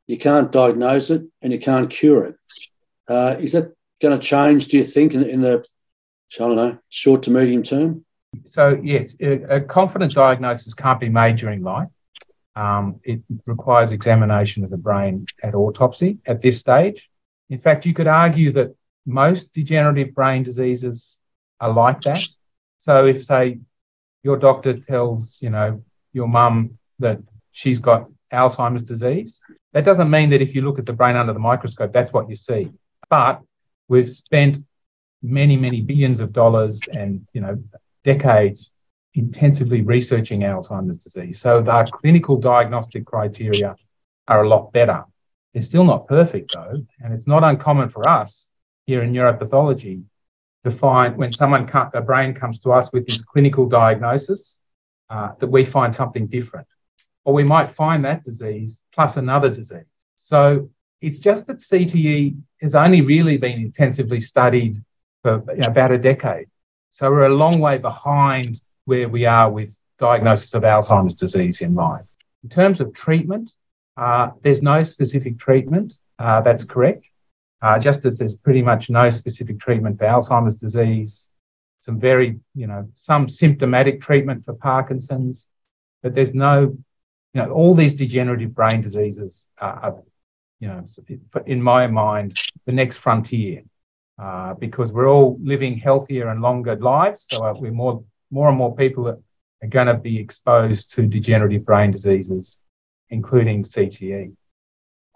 you 0.06 0.18
can't 0.18 0.50
diagnose 0.50 1.10
it 1.10 1.22
and 1.42 1.52
you 1.52 1.58
can't 1.58 1.90
cure 1.90 2.24
it. 2.24 2.36
Uh, 3.06 3.36
is 3.38 3.52
that 3.52 3.72
going 4.00 4.18
to 4.18 4.26
change, 4.26 4.68
do 4.68 4.78
you 4.78 4.84
think, 4.84 5.14
in, 5.14 5.22
in 5.24 5.42
the, 5.42 5.64
I 6.34 6.38
don't 6.38 6.56
know, 6.56 6.78
short 6.88 7.22
to 7.24 7.30
medium 7.30 7.62
term? 7.62 8.04
So, 8.46 8.80
yes, 8.82 9.14
a 9.20 9.60
confident 9.60 10.12
diagnosis 10.12 10.74
can't 10.74 10.98
be 10.98 11.08
made 11.08 11.36
during 11.36 11.62
life. 11.62 11.88
Um, 12.56 13.00
it 13.04 13.20
requires 13.46 13.92
examination 13.92 14.64
of 14.64 14.70
the 14.70 14.76
brain 14.76 15.26
at 15.42 15.54
autopsy 15.54 16.18
at 16.26 16.40
this 16.40 16.58
stage. 16.58 17.08
In 17.50 17.58
fact, 17.58 17.84
you 17.84 17.94
could 17.94 18.06
argue 18.06 18.52
that 18.52 18.74
most 19.06 19.52
degenerative 19.52 20.14
brain 20.14 20.42
diseases 20.42 21.20
are 21.60 21.72
like 21.72 22.00
that. 22.02 22.26
So, 22.84 23.06
if, 23.06 23.24
say, 23.24 23.60
your 24.22 24.36
doctor 24.36 24.78
tells, 24.78 25.38
you 25.40 25.48
know, 25.48 25.82
your 26.12 26.28
mum 26.28 26.78
that 26.98 27.18
she's 27.50 27.80
got 27.80 28.10
Alzheimer's 28.30 28.82
disease. 28.82 29.40
That 29.72 29.86
doesn't 29.86 30.10
mean 30.10 30.28
that 30.30 30.42
if 30.42 30.54
you 30.54 30.60
look 30.60 30.78
at 30.78 30.84
the 30.84 30.92
brain 30.92 31.16
under 31.16 31.32
the 31.32 31.38
microscope, 31.38 31.94
that's 31.94 32.12
what 32.12 32.28
you 32.28 32.36
see. 32.36 32.70
But 33.08 33.40
we've 33.88 34.08
spent 34.08 34.58
many, 35.22 35.56
many 35.56 35.80
billions 35.80 36.20
of 36.20 36.34
dollars 36.34 36.78
and, 36.92 37.26
you 37.32 37.40
know, 37.40 37.62
decades 38.02 38.70
intensively 39.14 39.80
researching 39.80 40.40
Alzheimer's 40.40 40.98
disease. 40.98 41.40
So 41.40 41.64
our 41.64 41.86
clinical 41.86 42.36
diagnostic 42.36 43.06
criteria 43.06 43.76
are 44.28 44.44
a 44.44 44.48
lot 44.48 44.74
better. 44.74 45.04
They're 45.54 45.62
still 45.62 45.84
not 45.84 46.06
perfect 46.06 46.52
though, 46.54 46.84
and 47.00 47.14
it's 47.14 47.26
not 47.26 47.44
uncommon 47.44 47.88
for 47.88 48.06
us 48.06 48.50
here 48.84 49.02
in 49.02 49.12
neuropathology 49.14 50.02
to 50.64 50.70
find 50.70 51.16
when 51.16 51.32
someone 51.32 51.70
a 51.92 52.00
brain 52.00 52.34
comes 52.34 52.58
to 52.60 52.72
us 52.72 52.90
with 52.92 53.06
this 53.06 53.22
clinical 53.22 53.68
diagnosis 53.68 54.58
uh, 55.10 55.32
that 55.38 55.46
we 55.46 55.64
find 55.64 55.94
something 55.94 56.26
different, 56.26 56.66
or 57.24 57.34
we 57.34 57.44
might 57.44 57.70
find 57.70 58.04
that 58.04 58.24
disease 58.24 58.80
plus 58.92 59.16
another 59.16 59.50
disease. 59.50 59.84
So 60.16 60.70
it's 61.02 61.18
just 61.18 61.46
that 61.48 61.58
CTE 61.58 62.36
has 62.62 62.74
only 62.74 63.02
really 63.02 63.36
been 63.36 63.60
intensively 63.60 64.20
studied 64.20 64.82
for 65.22 65.44
you 65.48 65.60
know, 65.60 65.68
about 65.68 65.92
a 65.92 65.98
decade. 65.98 66.46
So 66.90 67.10
we're 67.10 67.26
a 67.26 67.34
long 67.34 67.60
way 67.60 67.76
behind 67.76 68.60
where 68.86 69.08
we 69.08 69.26
are 69.26 69.50
with 69.50 69.78
diagnosis 69.98 70.54
of 70.54 70.62
Alzheimer's 70.62 71.14
disease 71.14 71.60
in 71.60 71.74
life. 71.74 72.06
In 72.42 72.48
terms 72.48 72.80
of 72.80 72.94
treatment, 72.94 73.52
uh, 73.98 74.30
there's 74.42 74.62
no 74.62 74.82
specific 74.82 75.38
treatment. 75.38 75.94
Uh, 76.18 76.40
that's 76.40 76.64
correct 76.64 77.10
uh, 77.64 77.78
just 77.78 78.04
as 78.04 78.18
there's 78.18 78.36
pretty 78.36 78.60
much 78.60 78.90
no 78.90 79.08
specific 79.08 79.58
treatment 79.58 79.96
for 79.96 80.04
Alzheimer's 80.04 80.56
disease, 80.56 81.30
some 81.80 81.98
very, 81.98 82.38
you 82.54 82.66
know, 82.66 82.86
some 82.94 83.26
symptomatic 83.26 84.02
treatment 84.02 84.44
for 84.44 84.52
Parkinson's, 84.52 85.46
but 86.02 86.14
there's 86.14 86.34
no, 86.34 86.76
you 87.32 87.42
know, 87.42 87.50
all 87.50 87.74
these 87.74 87.94
degenerative 87.94 88.54
brain 88.54 88.82
diseases 88.82 89.48
are, 89.58 89.78
are 89.82 90.02
you 90.60 90.68
know, 90.68 90.84
in 91.46 91.62
my 91.62 91.86
mind, 91.86 92.38
the 92.66 92.72
next 92.72 92.98
frontier 92.98 93.62
uh, 94.18 94.52
because 94.54 94.92
we're 94.92 95.08
all 95.08 95.38
living 95.42 95.78
healthier 95.78 96.28
and 96.28 96.42
longer 96.42 96.76
lives. 96.76 97.24
So 97.30 97.44
uh, 97.44 97.54
we're 97.54 97.72
more, 97.72 98.04
more 98.30 98.48
and 98.48 98.58
more 98.58 98.76
people 98.76 99.08
are, 99.08 99.18
are 99.62 99.68
going 99.68 99.86
to 99.86 99.94
be 99.94 100.18
exposed 100.18 100.92
to 100.92 101.06
degenerative 101.06 101.64
brain 101.64 101.92
diseases, 101.92 102.58
including 103.08 103.64
CTE. 103.64 104.34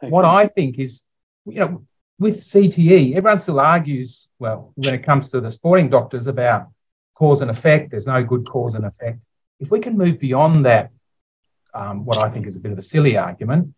What. 0.00 0.24
I 0.24 0.46
think 0.46 0.78
is, 0.78 1.02
you 1.44 1.60
know, 1.60 1.84
with 2.18 2.40
CTE, 2.40 3.14
everyone 3.14 3.40
still 3.40 3.60
argues, 3.60 4.28
well, 4.38 4.72
when 4.74 4.94
it 4.94 5.02
comes 5.02 5.30
to 5.30 5.40
the 5.40 5.50
sporting 5.50 5.88
doctors 5.88 6.26
about 6.26 6.68
cause 7.14 7.40
and 7.40 7.50
effect, 7.50 7.90
there's 7.90 8.06
no 8.06 8.22
good 8.22 8.48
cause 8.48 8.74
and 8.74 8.84
effect. 8.84 9.18
If 9.60 9.70
we 9.70 9.80
can 9.80 9.96
move 9.96 10.18
beyond 10.18 10.64
that, 10.66 10.90
um, 11.74 12.04
what 12.04 12.18
I 12.18 12.28
think 12.28 12.46
is 12.46 12.56
a 12.56 12.60
bit 12.60 12.72
of 12.72 12.78
a 12.78 12.82
silly 12.82 13.16
argument, 13.16 13.74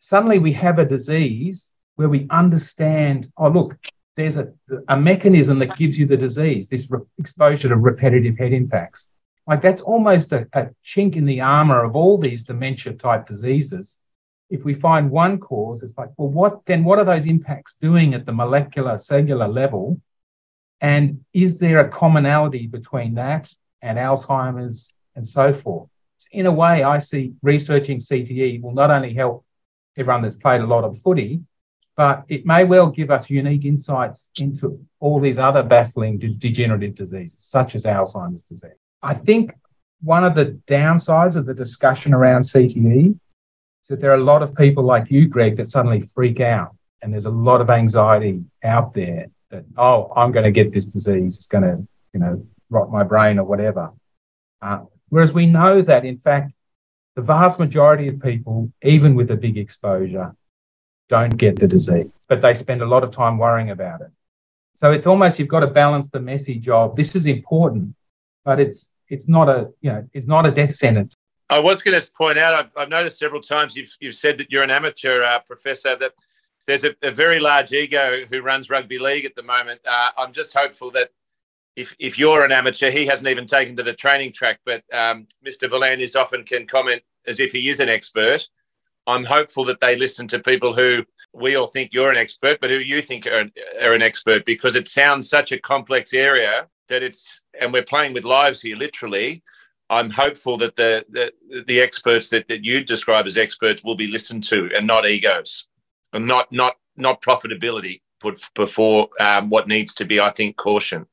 suddenly 0.00 0.38
we 0.38 0.52
have 0.52 0.78
a 0.78 0.84
disease 0.84 1.70
where 1.96 2.08
we 2.08 2.26
understand, 2.30 3.30
oh, 3.36 3.48
look, 3.48 3.76
there's 4.16 4.36
a, 4.36 4.52
a 4.88 4.96
mechanism 4.96 5.58
that 5.60 5.76
gives 5.76 5.98
you 5.98 6.06
the 6.06 6.16
disease, 6.16 6.68
this 6.68 6.90
re- 6.90 7.00
exposure 7.18 7.68
to 7.68 7.76
repetitive 7.76 8.38
head 8.38 8.52
impacts. 8.52 9.08
Like 9.46 9.60
that's 9.60 9.80
almost 9.80 10.32
a, 10.32 10.48
a 10.52 10.70
chink 10.84 11.16
in 11.16 11.24
the 11.24 11.40
armor 11.40 11.84
of 11.84 11.94
all 11.94 12.18
these 12.18 12.42
dementia 12.42 12.94
type 12.94 13.26
diseases 13.26 13.98
if 14.50 14.64
we 14.64 14.74
find 14.74 15.10
one 15.10 15.38
cause, 15.38 15.82
it's 15.82 15.96
like, 15.96 16.10
well, 16.16 16.28
what 16.28 16.64
then? 16.66 16.84
What 16.84 16.98
are 16.98 17.04
those 17.04 17.26
impacts 17.26 17.76
doing 17.80 18.14
at 18.14 18.26
the 18.26 18.32
molecular 18.32 18.98
cellular 18.98 19.48
level? 19.48 20.00
And 20.80 21.24
is 21.32 21.58
there 21.58 21.80
a 21.80 21.88
commonality 21.88 22.66
between 22.66 23.14
that 23.14 23.50
and 23.80 23.98
Alzheimer's 23.98 24.92
and 25.16 25.26
so 25.26 25.52
forth? 25.52 25.88
So 26.18 26.28
in 26.32 26.46
a 26.46 26.52
way, 26.52 26.82
I 26.82 26.98
see 26.98 27.32
researching 27.42 28.00
CTE 28.00 28.60
will 28.60 28.74
not 28.74 28.90
only 28.90 29.14
help 29.14 29.44
everyone 29.96 30.22
that's 30.22 30.36
played 30.36 30.60
a 30.60 30.66
lot 30.66 30.84
of 30.84 31.00
footy, 31.00 31.40
but 31.96 32.24
it 32.28 32.44
may 32.44 32.64
well 32.64 32.88
give 32.88 33.10
us 33.10 33.30
unique 33.30 33.64
insights 33.64 34.28
into 34.40 34.84
all 34.98 35.20
these 35.20 35.38
other 35.38 35.62
baffling 35.62 36.18
de- 36.18 36.34
degenerative 36.34 36.94
diseases, 36.94 37.36
such 37.40 37.74
as 37.74 37.84
Alzheimer's 37.84 38.42
disease. 38.42 38.72
I 39.02 39.14
think 39.14 39.52
one 40.02 40.24
of 40.24 40.34
the 40.34 40.58
downsides 40.66 41.36
of 41.36 41.46
the 41.46 41.54
discussion 41.54 42.12
around 42.12 42.42
CTE 42.42 43.18
so 43.84 43.94
there 43.94 44.10
are 44.10 44.14
a 44.14 44.30
lot 44.32 44.42
of 44.42 44.54
people 44.54 44.82
like 44.82 45.10
you, 45.10 45.28
Greg, 45.28 45.58
that 45.58 45.68
suddenly 45.68 46.00
freak 46.14 46.40
out. 46.40 46.74
And 47.02 47.12
there's 47.12 47.26
a 47.26 47.30
lot 47.30 47.60
of 47.60 47.68
anxiety 47.68 48.42
out 48.62 48.94
there 48.94 49.26
that, 49.50 49.66
oh, 49.76 50.10
I'm 50.16 50.32
going 50.32 50.46
to 50.46 50.50
get 50.50 50.72
this 50.72 50.86
disease. 50.86 51.36
It's 51.36 51.46
going 51.46 51.64
to, 51.64 51.86
you 52.14 52.20
know, 52.20 52.46
rot 52.70 52.90
my 52.90 53.02
brain 53.02 53.38
or 53.38 53.44
whatever. 53.44 53.92
Uh, 54.62 54.84
whereas 55.10 55.34
we 55.34 55.44
know 55.44 55.82
that, 55.82 56.06
in 56.06 56.16
fact, 56.16 56.52
the 57.14 57.20
vast 57.20 57.58
majority 57.58 58.08
of 58.08 58.22
people, 58.22 58.72
even 58.82 59.14
with 59.14 59.30
a 59.32 59.36
big 59.36 59.58
exposure, 59.58 60.34
don't 61.10 61.36
get 61.36 61.56
the 61.56 61.68
disease, 61.68 62.08
but 62.26 62.40
they 62.40 62.54
spend 62.54 62.80
a 62.80 62.86
lot 62.86 63.04
of 63.04 63.10
time 63.10 63.36
worrying 63.36 63.68
about 63.68 64.00
it. 64.00 64.10
So 64.76 64.92
it's 64.92 65.06
almost 65.06 65.38
you've 65.38 65.48
got 65.48 65.60
to 65.60 65.66
balance 65.66 66.08
the 66.08 66.20
message 66.20 66.70
of 66.70 66.96
this 66.96 67.14
is 67.14 67.26
important, 67.26 67.94
but 68.46 68.58
it's 68.58 68.90
it's 69.10 69.28
not 69.28 69.50
a 69.50 69.70
you 69.82 69.92
know 69.92 70.08
it's 70.14 70.26
not 70.26 70.46
a 70.46 70.50
death 70.50 70.74
sentence 70.74 71.13
I 71.54 71.60
was 71.60 71.82
going 71.82 72.00
to 72.00 72.10
point 72.10 72.36
out, 72.36 72.52
I've, 72.52 72.70
I've, 72.76 72.88
noticed 72.88 73.16
several 73.16 73.40
times 73.40 73.76
you've, 73.76 73.96
you've 74.00 74.16
said 74.16 74.38
that 74.38 74.50
you're 74.50 74.64
an 74.64 74.72
amateur 74.72 75.22
uh, 75.22 75.38
professor, 75.38 75.94
that 75.94 76.12
there's 76.66 76.82
a, 76.82 76.96
a, 77.04 77.12
very 77.12 77.38
large 77.38 77.72
ego 77.72 78.24
who 78.28 78.42
runs 78.42 78.68
rugby 78.68 78.98
league 78.98 79.24
at 79.24 79.36
the 79.36 79.42
moment. 79.44 79.80
Uh, 79.86 80.08
I'm 80.18 80.32
just 80.32 80.52
hopeful 80.52 80.90
that 80.90 81.10
if, 81.76 81.94
if 82.00 82.18
you're 82.18 82.44
an 82.44 82.50
amateur, 82.50 82.90
he 82.90 83.06
hasn't 83.06 83.28
even 83.28 83.46
taken 83.46 83.76
to 83.76 83.84
the 83.84 83.92
training 83.92 84.32
track, 84.32 84.58
but 84.66 84.82
um, 84.92 85.28
Mr. 85.46 85.68
V'landys 85.68 86.16
often 86.16 86.42
can 86.42 86.66
comment 86.66 87.02
as 87.28 87.38
if 87.38 87.52
he 87.52 87.68
is 87.68 87.78
an 87.78 87.88
expert. 87.88 88.48
I'm 89.06 89.22
hopeful 89.22 89.64
that 89.66 89.80
they 89.80 89.94
listen 89.94 90.26
to 90.28 90.40
people 90.40 90.74
who 90.74 91.04
we 91.34 91.54
all 91.54 91.68
think 91.68 91.90
you're 91.92 92.10
an 92.10 92.16
expert, 92.16 92.58
but 92.60 92.70
who 92.70 92.78
you 92.78 93.00
think 93.00 93.28
are, 93.28 93.46
are 93.80 93.94
an 93.94 94.02
expert 94.02 94.44
because 94.44 94.74
it 94.74 94.88
sounds 94.88 95.28
such 95.28 95.52
a 95.52 95.58
complex 95.60 96.14
area 96.14 96.66
that 96.88 97.04
it's, 97.04 97.42
and 97.60 97.72
we're 97.72 97.84
playing 97.84 98.12
with 98.12 98.24
lives 98.24 98.60
here, 98.60 98.76
literally 98.76 99.44
I'm 99.90 100.10
hopeful 100.10 100.56
that 100.58 100.76
the 100.76 101.04
the, 101.08 101.64
the 101.66 101.80
experts 101.80 102.30
that, 102.30 102.48
that 102.48 102.64
you 102.64 102.84
describe 102.84 103.26
as 103.26 103.36
experts 103.36 103.84
will 103.84 103.96
be 103.96 104.06
listened 104.06 104.44
to 104.44 104.70
and 104.76 104.86
not 104.86 105.06
egos 105.06 105.68
and 106.12 106.26
not 106.26 106.50
not 106.52 106.76
not 106.96 107.20
profitability 107.20 108.00
put 108.20 108.40
before 108.54 109.08
um, 109.20 109.50
what 109.50 109.68
needs 109.68 109.94
to 109.94 110.04
be, 110.04 110.20
I 110.20 110.30
think, 110.30 110.56
caution. 110.56 111.06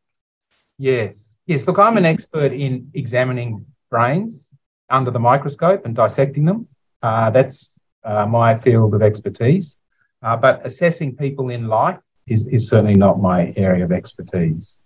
Yes, 0.78 1.36
yes. 1.46 1.68
Look, 1.68 1.80
I'm 1.80 1.98
an 1.98 2.06
expert 2.06 2.54
in 2.54 2.90
examining 2.94 3.66
brains 3.90 4.50
under 4.90 5.12
the 5.12 5.20
microscope 5.20 5.86
and 5.86 5.96
dissecting 5.96 6.46
them. 6.46 6.68
Uh, 7.02 7.30
that's 7.32 7.76
uh, 8.04 8.26
my 8.26 8.58
field 8.58 8.94
of 8.94 9.02
expertise. 9.02 9.78
Uh, 10.24 10.38
but 10.38 10.66
assessing 10.66 11.16
people 11.16 11.50
in 11.50 11.68
life 11.68 12.00
is, 12.28 12.46
is 12.48 12.68
certainly 12.68 12.94
not 12.94 13.20
my 13.20 13.54
area 13.58 13.84
of 13.84 13.92
expertise. 13.92 14.78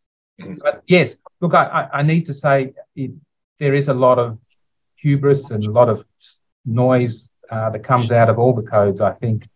Mm. 0.41 0.59
But 0.61 0.83
yes, 0.87 1.17
look, 1.41 1.53
I, 1.53 1.89
I 1.93 2.01
need 2.01 2.25
to 2.27 2.33
say 2.33 2.73
it, 2.95 3.11
there 3.59 3.73
is 3.73 3.87
a 3.87 3.93
lot 3.93 4.19
of 4.19 4.37
hubris 4.95 5.51
and 5.51 5.63
a 5.65 5.71
lot 5.71 5.89
of 5.89 6.03
noise 6.65 7.29
uh, 7.49 7.69
that 7.69 7.83
comes 7.83 8.11
out 8.11 8.29
of 8.29 8.39
all 8.39 8.53
the 8.53 8.63
codes, 8.63 9.01
I 9.01 9.13
think. 9.13 9.47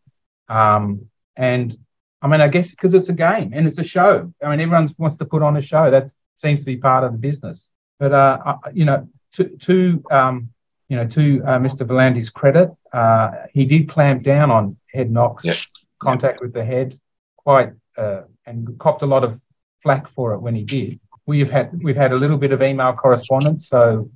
Um, 0.47 1.07
and 1.35 1.75
I 2.21 2.27
mean, 2.27 2.41
I 2.41 2.47
guess 2.47 2.71
because 2.71 2.93
it's 2.93 3.09
a 3.09 3.13
game 3.13 3.51
and 3.53 3.67
it's 3.67 3.77
a 3.77 3.83
show. 3.83 4.31
I 4.43 4.49
mean, 4.49 4.59
everyone 4.59 4.93
wants 4.97 5.17
to 5.17 5.25
put 5.25 5.41
on 5.41 5.57
a 5.57 5.61
show. 5.61 5.89
That 5.89 6.11
seems 6.35 6.59
to 6.61 6.65
be 6.65 6.77
part 6.77 7.03
of 7.03 7.11
the 7.11 7.17
business. 7.17 7.71
But 7.97 8.13
uh, 8.13 8.37
I, 8.45 8.69
you 8.73 8.85
know, 8.85 9.07
to, 9.33 9.45
to 9.45 10.03
um, 10.11 10.49
you 10.87 10.97
know, 10.97 11.07
to 11.07 11.41
uh, 11.45 11.59
Mr. 11.59 11.85
V'landys' 11.85 12.33
credit, 12.33 12.71
uh, 12.93 13.31
he 13.53 13.65
did 13.65 13.89
clamp 13.89 14.23
down 14.23 14.49
on 14.49 14.77
head 14.91 15.11
knocks, 15.11 15.45
yep. 15.45 15.57
contact 15.99 16.41
with 16.41 16.53
the 16.53 16.63
head, 16.63 16.99
quite, 17.37 17.73
uh, 17.97 18.21
and 18.45 18.77
copped 18.79 19.03
a 19.03 19.05
lot 19.05 19.23
of 19.23 19.39
flack 19.83 20.07
for 20.07 20.33
it 20.33 20.39
when 20.39 20.55
he 20.55 20.63
did 20.63 20.99
we've 21.29 21.51
had 21.51 21.67
we've 21.83 21.95
had 21.95 22.11
a 22.11 22.15
little 22.15 22.37
bit 22.37 22.51
of 22.51 22.61
email 22.63 22.91
correspondence. 22.93 23.69
So, 23.69 24.09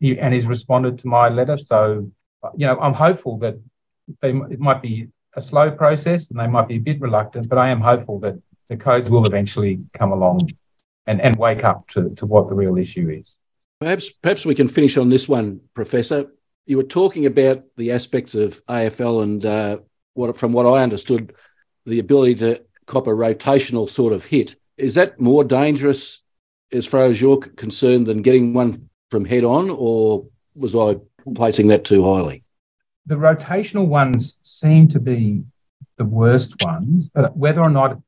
he, 0.00 0.18
and 0.18 0.34
he's 0.34 0.46
responded 0.46 0.98
to 0.98 1.06
my 1.06 1.28
letter. 1.28 1.56
So, 1.56 2.10
you 2.56 2.66
know, 2.66 2.76
I'm 2.80 2.92
hopeful 2.92 3.38
that 3.38 3.54
they, 4.20 4.30
it 4.30 4.58
might 4.58 4.82
be 4.82 5.08
a 5.34 5.40
slow 5.40 5.70
process 5.70 6.30
and 6.30 6.40
they 6.40 6.48
might 6.48 6.66
be 6.66 6.76
a 6.76 6.84
bit 6.90 7.00
reluctant, 7.00 7.48
but 7.48 7.58
I 7.58 7.68
am 7.70 7.80
hopeful 7.80 8.18
that 8.20 8.34
the 8.68 8.76
codes 8.76 9.08
will 9.08 9.24
eventually 9.26 9.80
come 9.94 10.10
along 10.10 10.50
and, 11.06 11.20
and 11.20 11.36
wake 11.36 11.62
up 11.62 11.88
to, 11.90 12.10
to 12.16 12.26
what 12.26 12.48
the 12.48 12.54
real 12.54 12.76
issue 12.78 13.08
is. 13.10 13.36
Perhaps, 13.80 14.10
perhaps 14.22 14.44
we 14.44 14.54
can 14.54 14.68
finish 14.68 14.96
on 14.96 15.08
this 15.08 15.28
one, 15.28 15.60
Professor. 15.72 16.32
You 16.66 16.78
were 16.78 16.82
talking 17.00 17.26
about 17.26 17.62
the 17.76 17.92
aspects 17.92 18.34
of 18.34 18.64
AFL 18.66 19.22
and 19.22 19.46
uh, 19.46 19.78
what, 20.14 20.36
from 20.36 20.52
what 20.52 20.66
I 20.66 20.82
understood, 20.82 21.32
the 21.84 22.00
ability 22.00 22.34
to 22.36 22.62
cop 22.86 23.06
a 23.06 23.10
rotational 23.10 23.88
sort 23.88 24.12
of 24.12 24.24
hit. 24.24 24.56
Is 24.76 24.94
that 24.96 25.20
more 25.20 25.44
dangerous 25.44 26.22
as 26.72 26.86
far 26.86 27.04
as 27.04 27.20
you're 27.20 27.38
concerned 27.38 28.06
than 28.06 28.22
getting 28.22 28.52
one 28.52 28.88
from 29.10 29.24
head 29.24 29.44
on, 29.44 29.70
or 29.70 30.26
was 30.54 30.74
I 30.74 30.96
placing 31.34 31.68
that 31.68 31.84
too 31.84 32.04
highly? 32.04 32.42
The 33.06 33.14
rotational 33.14 33.86
ones 33.86 34.38
seem 34.42 34.88
to 34.88 35.00
be 35.00 35.44
the 35.96 36.04
worst 36.04 36.54
ones, 36.64 37.08
but 37.08 37.36
whether 37.36 37.60
or 37.60 37.70
not 37.70 38.00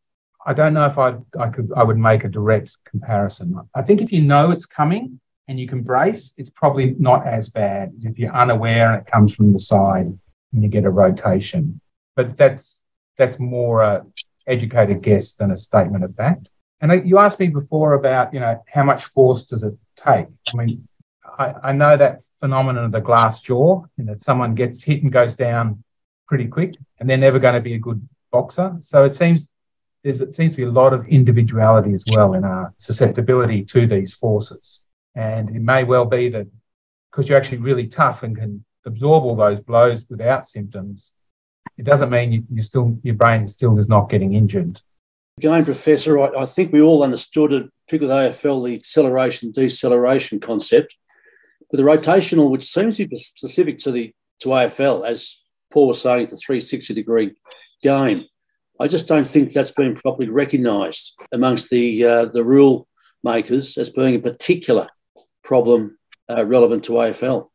I 0.44 0.55
don't 0.55 0.75
know 0.75 0.87
if 0.87 0.99
I 0.99 1.16
I 1.38 1.49
could 1.49 1.71
I 1.77 1.85
would 1.85 1.99
make 1.99 2.25
a 2.25 2.29
direct 2.29 2.77
comparison. 2.85 3.59
I 3.75 3.83
think 3.83 4.01
if 4.01 4.12
you 4.12 4.23
know 4.23 4.51
it's 4.51 4.66
coming 4.66 5.21
and 5.47 5.59
you 5.59 5.68
can 5.68 5.83
brace, 5.83 6.33
it's 6.37 6.51
probably 6.51 6.94
not 6.99 7.27
as 7.27 7.49
bad 7.49 7.92
as 7.97 8.05
if 8.05 8.18
you're 8.18 8.35
unaware 8.35 8.92
and 8.92 9.03
it 9.03 9.11
comes 9.11 9.35
from 9.35 9.53
the 9.53 9.59
side 9.59 10.07
and 10.53 10.62
you 10.62 10.68
get 10.68 10.85
a 10.85 10.90
rotation. 10.90 11.81
But 12.16 12.37
that's 12.37 12.83
that's 13.16 13.38
more 13.38 13.83
a 13.83 14.07
educated 14.47 15.03
guess 15.03 15.35
than 15.35 15.51
a 15.51 15.57
statement 15.57 16.05
of 16.05 16.14
fact. 16.16 16.51
And 16.80 17.08
you 17.08 17.18
asked 17.18 17.40
me 17.40 17.48
before 17.48 17.94
about, 17.94 18.32
you 18.32 18.40
know, 18.40 18.62
how 18.68 18.84
much 18.84 19.06
force 19.06 19.44
does 19.44 19.64
it 19.64 19.74
take? 19.96 20.26
I 20.52 20.56
mean, 20.56 20.86
I, 21.38 21.54
I 21.64 21.72
know 21.72 21.96
that 21.96 22.20
phenomenon 22.40 22.84
of 22.84 22.92
the 22.92 23.00
glass 23.00 23.40
jaw, 23.40 23.84
and 23.98 24.08
that 24.08 24.22
someone 24.22 24.54
gets 24.54 24.82
hit 24.82 25.02
and 25.02 25.12
goes 25.12 25.34
down 25.34 25.82
pretty 26.28 26.46
quick, 26.46 26.76
and 26.98 27.08
they're 27.08 27.16
never 27.16 27.38
going 27.38 27.54
to 27.54 27.60
be 27.60 27.74
a 27.74 27.78
good 27.78 28.06
boxer. 28.30 28.76
So 28.80 29.04
it 29.04 29.14
seems 29.14 29.48
there's 30.04 30.20
it 30.20 30.34
seems 30.34 30.52
to 30.52 30.56
be 30.56 30.62
a 30.62 30.70
lot 30.70 30.92
of 30.92 31.06
individuality 31.08 31.92
as 31.92 32.04
well 32.12 32.34
in 32.34 32.44
our 32.44 32.72
susceptibility 32.76 33.64
to 33.64 33.86
these 33.86 34.14
forces. 34.14 34.84
And 35.14 35.54
it 35.54 35.60
may 35.60 35.82
well 35.82 36.04
be 36.04 36.28
that 36.30 36.46
because 37.10 37.28
you're 37.28 37.38
actually 37.38 37.58
really 37.58 37.88
tough 37.88 38.22
and 38.22 38.36
can 38.36 38.64
absorb 38.86 39.24
all 39.24 39.34
those 39.34 39.58
blows 39.58 40.04
without 40.08 40.48
symptoms, 40.48 41.12
it 41.76 41.84
doesn't 41.84 42.10
mean 42.10 42.30
you, 42.30 42.44
you 42.52 42.62
still 42.62 42.98
your 43.02 43.16
brain 43.16 43.48
still 43.48 43.76
is 43.78 43.88
not 43.88 44.08
getting 44.08 44.34
injured 44.34 44.80
Again, 45.38 45.64
Professor, 45.64 46.18
I, 46.18 46.42
I 46.42 46.46
think 46.46 46.72
we 46.72 46.81
all 46.81 47.05
understood 47.05 47.53
it, 47.53 47.70
particularly 47.87 48.27
with 48.27 48.37
AFL, 48.37 48.66
the 48.66 48.74
acceleration 48.74 49.53
deceleration 49.53 50.40
concept. 50.40 50.96
But 51.70 51.77
the 51.77 51.85
rotational, 51.85 52.51
which 52.51 52.64
seems 52.64 52.96
to 52.96 53.07
be 53.07 53.16
specific 53.20 53.79
to 53.79 53.92
the 53.92 54.12
to 54.40 54.48
AFL, 54.48 55.07
as 55.07 55.40
Paul 55.70 55.87
was 55.87 56.03
saying, 56.03 56.24
it's 56.24 56.33
a 56.33 56.37
360 56.38 56.92
degree 56.92 57.37
game. 57.85 58.24
I 58.81 58.88
just 58.88 59.07
don't 59.07 59.29
think 59.29 59.53
that's 59.53 59.70
been 59.70 59.94
properly 59.94 60.29
recognised 60.29 61.14
amongst 61.31 61.70
the 61.70 62.05
uh, 62.05 62.24
the 62.24 62.42
rule 62.42 62.88
makers 63.22 63.79
as 63.79 63.90
being 63.90 64.16
a 64.16 64.18
particular 64.31 64.88
problem 65.44 65.98
uh, 66.29 66.44
relevant 66.44 66.83
to 66.87 66.94
AFL. 66.94 67.48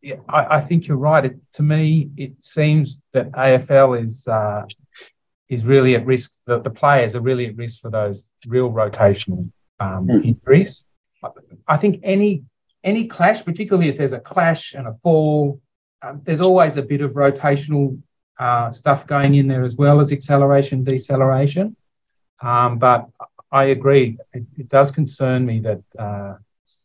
Yeah, 0.00 0.16
I, 0.28 0.58
I 0.58 0.60
think 0.60 0.86
you're 0.86 0.96
right. 0.96 1.24
It, 1.24 1.38
to 1.54 1.64
me, 1.64 2.08
it 2.16 2.44
seems 2.44 3.00
that 3.14 3.32
AFL 3.32 4.00
is 4.04 4.28
uh, 4.28 4.62
is 5.48 5.64
really 5.64 5.94
at 5.94 6.06
risk. 6.06 6.32
The, 6.46 6.60
the 6.60 6.70
players 6.70 7.14
are 7.14 7.20
really 7.20 7.46
at 7.46 7.56
risk 7.56 7.80
for 7.80 7.90
those 7.90 8.24
real 8.46 8.70
rotational 8.70 9.50
um, 9.80 10.08
mm. 10.08 10.24
injuries. 10.24 10.84
I 11.66 11.76
think 11.76 12.00
any 12.02 12.44
any 12.84 13.06
clash, 13.06 13.44
particularly 13.44 13.88
if 13.88 13.98
there's 13.98 14.12
a 14.12 14.20
clash 14.20 14.74
and 14.74 14.86
a 14.86 14.94
fall, 15.02 15.60
um, 16.02 16.20
there's 16.24 16.40
always 16.40 16.76
a 16.76 16.82
bit 16.82 17.00
of 17.00 17.12
rotational 17.12 18.00
uh, 18.38 18.70
stuff 18.70 19.06
going 19.06 19.34
in 19.34 19.48
there 19.48 19.64
as 19.64 19.76
well 19.76 19.98
as 19.98 20.12
acceleration, 20.12 20.84
deceleration. 20.84 21.74
Um, 22.40 22.78
but 22.78 23.08
I 23.50 23.64
agree, 23.64 24.18
it, 24.32 24.44
it, 24.58 24.68
does 24.68 24.90
concern 24.90 25.46
me 25.46 25.60
that 25.60 25.82
uh, 25.98 26.34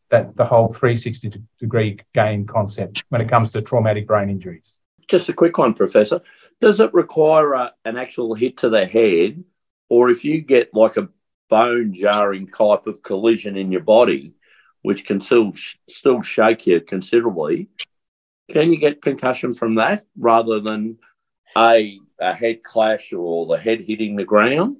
that 0.08 0.34
the 0.36 0.44
whole 0.44 0.68
360 0.68 1.40
degree 1.58 1.98
game 2.14 2.46
concept 2.46 3.04
when 3.10 3.20
it 3.20 3.28
comes 3.28 3.52
to 3.52 3.62
traumatic 3.62 4.06
brain 4.06 4.30
injuries. 4.30 4.78
Just 5.08 5.28
a 5.28 5.32
quick 5.32 5.58
one, 5.58 5.74
Professor. 5.74 6.20
Does 6.62 6.78
it 6.78 6.94
require 6.94 7.54
a, 7.54 7.72
an 7.84 7.96
actual 7.98 8.34
hit 8.34 8.58
to 8.58 8.70
the 8.70 8.86
head, 8.86 9.42
or 9.88 10.10
if 10.10 10.24
you 10.24 10.40
get 10.40 10.72
like 10.72 10.96
a 10.96 11.08
bone 11.50 11.92
jarring 11.92 12.46
type 12.46 12.86
of 12.86 13.02
collision 13.02 13.56
in 13.56 13.72
your 13.72 13.82
body, 13.82 14.36
which 14.82 15.04
can 15.04 15.20
still 15.20 15.52
still 15.90 16.22
shake 16.22 16.68
you 16.68 16.80
considerably, 16.80 17.68
can 18.48 18.70
you 18.70 18.78
get 18.78 19.02
concussion 19.02 19.54
from 19.54 19.74
that 19.74 20.04
rather 20.16 20.60
than 20.60 20.98
a 21.56 21.98
a 22.20 22.32
head 22.32 22.62
clash 22.62 23.12
or 23.12 23.46
the 23.46 23.60
head 23.60 23.80
hitting 23.80 24.14
the 24.14 24.24
ground? 24.24 24.76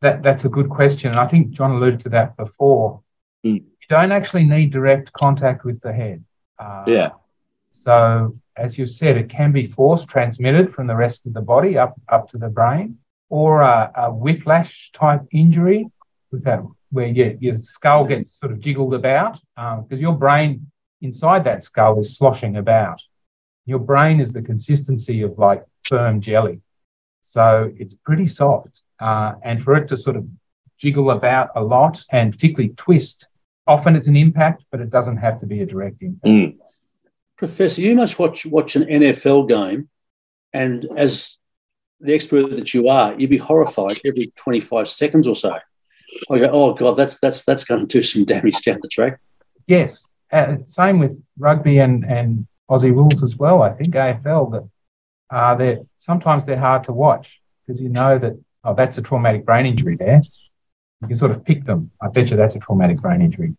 That 0.00 0.24
that's 0.24 0.44
a 0.44 0.48
good 0.48 0.68
question, 0.68 1.12
and 1.12 1.20
I 1.20 1.28
think 1.28 1.50
John 1.50 1.70
alluded 1.70 2.00
to 2.00 2.08
that 2.10 2.36
before. 2.36 3.02
Mm. 3.46 3.62
You 3.62 3.88
don't 3.88 4.10
actually 4.10 4.44
need 4.44 4.72
direct 4.72 5.12
contact 5.12 5.64
with 5.64 5.80
the 5.80 5.92
head. 5.92 6.24
Uh, 6.58 6.84
yeah. 6.88 7.10
So 7.70 8.36
as 8.56 8.78
you 8.78 8.86
said, 8.86 9.16
it 9.16 9.28
can 9.28 9.52
be 9.52 9.66
force 9.66 10.04
transmitted 10.04 10.72
from 10.72 10.86
the 10.86 10.96
rest 10.96 11.26
of 11.26 11.34
the 11.34 11.40
body 11.40 11.76
up, 11.76 12.00
up 12.08 12.28
to 12.30 12.38
the 12.38 12.48
brain, 12.48 12.98
or 13.28 13.62
a, 13.62 13.90
a 13.96 14.12
whiplash 14.12 14.90
type 14.92 15.22
injury 15.32 15.86
with 16.30 16.44
that 16.44 16.62
where 16.90 17.08
your, 17.08 17.32
your 17.40 17.54
skull 17.54 18.04
gets 18.04 18.38
sort 18.38 18.52
of 18.52 18.60
jiggled 18.60 18.94
about 18.94 19.40
because 19.56 19.98
um, 19.98 19.98
your 19.98 20.12
brain 20.12 20.70
inside 21.02 21.44
that 21.44 21.62
skull 21.62 21.98
is 21.98 22.16
sloshing 22.16 22.56
about. 22.56 23.02
Your 23.66 23.80
brain 23.80 24.20
is 24.20 24.32
the 24.32 24.42
consistency 24.42 25.22
of 25.22 25.38
like 25.38 25.64
firm 25.84 26.20
jelly. 26.20 26.60
So 27.22 27.72
it's 27.76 27.94
pretty 27.94 28.28
soft. 28.28 28.82
Uh, 29.00 29.34
and 29.42 29.62
for 29.62 29.74
it 29.74 29.88
to 29.88 29.96
sort 29.96 30.16
of 30.16 30.26
jiggle 30.78 31.10
about 31.10 31.50
a 31.56 31.62
lot 31.62 32.04
and 32.10 32.32
particularly 32.32 32.74
twist, 32.76 33.26
often 33.66 33.96
it's 33.96 34.06
an 34.06 34.16
impact, 34.16 34.64
but 34.70 34.80
it 34.80 34.90
doesn't 34.90 35.16
have 35.16 35.40
to 35.40 35.46
be 35.46 35.62
a 35.62 35.66
direct 35.66 36.02
impact. 36.02 36.24
Mm. 36.24 36.56
Professor, 37.36 37.80
you 37.80 37.96
must 37.96 38.18
watch 38.18 38.46
watch 38.46 38.76
an 38.76 38.84
NFL 38.84 39.48
game, 39.48 39.88
and 40.52 40.86
as 40.96 41.38
the 42.00 42.14
expert 42.14 42.50
that 42.50 42.74
you 42.74 42.88
are, 42.88 43.14
you'd 43.18 43.30
be 43.30 43.38
horrified 43.38 44.00
every 44.04 44.32
25 44.36 44.88
seconds 44.88 45.26
or 45.26 45.34
so. 45.34 45.58
I 46.30 46.38
go, 46.38 46.48
oh 46.52 46.74
god, 46.74 46.92
that's 46.92 47.18
that's 47.18 47.44
that's 47.44 47.64
going 47.64 47.80
to 47.80 47.86
do 47.86 48.02
some 48.02 48.24
damage 48.24 48.62
down 48.62 48.78
the 48.80 48.88
track. 48.88 49.20
Yes, 49.66 50.10
uh, 50.30 50.56
same 50.62 50.98
with 50.98 51.20
rugby 51.38 51.78
and 51.78 52.04
and 52.04 52.46
Aussie 52.70 52.94
rules 52.94 53.22
as 53.22 53.36
well. 53.36 53.62
I 53.62 53.72
think 53.72 53.94
AFL 53.94 54.52
that 54.52 54.68
uh, 55.30 55.54
they 55.56 55.78
sometimes 55.98 56.46
they're 56.46 56.58
hard 56.58 56.84
to 56.84 56.92
watch 56.92 57.40
because 57.66 57.80
you 57.80 57.88
know 57.88 58.18
that 58.18 58.38
oh 58.62 58.74
that's 58.74 58.98
a 58.98 59.02
traumatic 59.02 59.44
brain 59.44 59.66
injury 59.66 59.96
there. 59.96 60.22
You 61.02 61.08
can 61.08 61.18
sort 61.18 61.32
of 61.32 61.44
pick 61.44 61.64
them. 61.64 61.90
I 62.00 62.08
bet 62.08 62.30
you 62.30 62.36
that's 62.36 62.54
a 62.54 62.60
traumatic 62.60 62.98
brain 62.98 63.20
injury. 63.20 63.54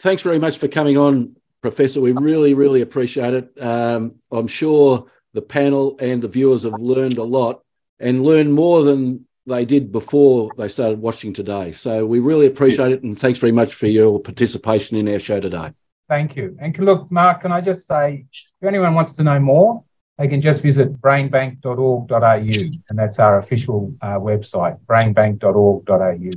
Thanks 0.00 0.22
very 0.22 0.38
much 0.38 0.58
for 0.58 0.68
coming 0.68 0.96
on, 0.96 1.36
Professor. 1.60 2.00
We 2.00 2.12
really, 2.12 2.54
really 2.54 2.82
appreciate 2.82 3.34
it. 3.34 3.62
Um, 3.62 4.16
I'm 4.30 4.46
sure 4.46 5.10
the 5.34 5.42
panel 5.42 5.96
and 6.00 6.22
the 6.22 6.28
viewers 6.28 6.62
have 6.62 6.80
learned 6.80 7.18
a 7.18 7.24
lot 7.24 7.62
and 8.00 8.24
learned 8.24 8.54
more 8.54 8.82
than 8.82 9.26
they 9.46 9.64
did 9.64 9.90
before 9.90 10.50
they 10.56 10.68
started 10.68 11.00
watching 11.00 11.32
today. 11.32 11.72
So 11.72 12.06
we 12.06 12.20
really 12.20 12.46
appreciate 12.46 12.92
it. 12.92 13.02
And 13.02 13.18
thanks 13.18 13.38
very 13.38 13.52
much 13.52 13.74
for 13.74 13.86
your 13.86 14.20
participation 14.20 14.96
in 14.96 15.08
our 15.08 15.18
show 15.18 15.40
today. 15.40 15.72
Thank 16.08 16.36
you. 16.36 16.56
And 16.60 16.74
can, 16.74 16.84
look, 16.84 17.10
Mark, 17.10 17.42
can 17.42 17.52
I 17.52 17.60
just 17.60 17.86
say, 17.86 18.26
if 18.32 18.66
anyone 18.66 18.94
wants 18.94 19.12
to 19.14 19.22
know 19.22 19.38
more, 19.38 19.84
they 20.18 20.26
can 20.26 20.40
just 20.40 20.62
visit 20.62 21.00
brainbank.org.au, 21.00 22.78
and 22.88 22.98
that's 22.98 23.18
our 23.18 23.38
official 23.38 23.94
uh, 24.02 24.18
website, 24.18 24.78
brainbank.org.au. 24.86 26.30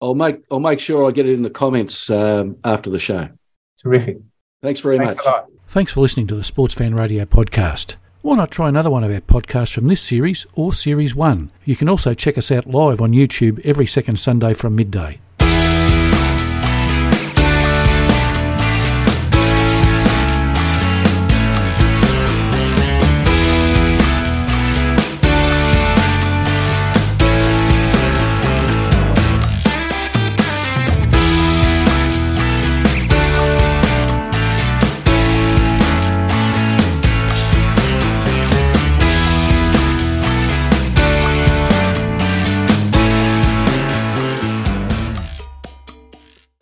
I'll 0.00 0.14
make 0.14 0.42
I'll 0.50 0.60
make 0.60 0.80
sure 0.80 1.08
I 1.08 1.10
get 1.10 1.26
it 1.26 1.34
in 1.34 1.42
the 1.42 1.50
comments 1.50 2.10
um, 2.10 2.56
after 2.64 2.90
the 2.90 2.98
show. 2.98 3.28
Terrific. 3.82 4.18
Thanks 4.66 4.80
very 4.80 4.98
Thanks 4.98 5.24
much. 5.24 5.44
Thanks 5.68 5.92
for 5.92 6.00
listening 6.00 6.26
to 6.26 6.34
the 6.34 6.42
Sports 6.42 6.74
Fan 6.74 6.96
Radio 6.96 7.24
podcast. 7.24 7.94
Why 8.22 8.34
not 8.34 8.50
try 8.50 8.68
another 8.68 8.90
one 8.90 9.04
of 9.04 9.12
our 9.12 9.20
podcasts 9.20 9.72
from 9.72 9.86
this 9.86 10.00
series 10.00 10.44
or 10.54 10.72
Series 10.72 11.14
1? 11.14 11.52
You 11.64 11.76
can 11.76 11.88
also 11.88 12.14
check 12.14 12.36
us 12.36 12.50
out 12.50 12.66
live 12.66 13.00
on 13.00 13.12
YouTube 13.12 13.64
every 13.64 13.86
second 13.86 14.18
Sunday 14.18 14.54
from 14.54 14.74
midday. 14.74 15.20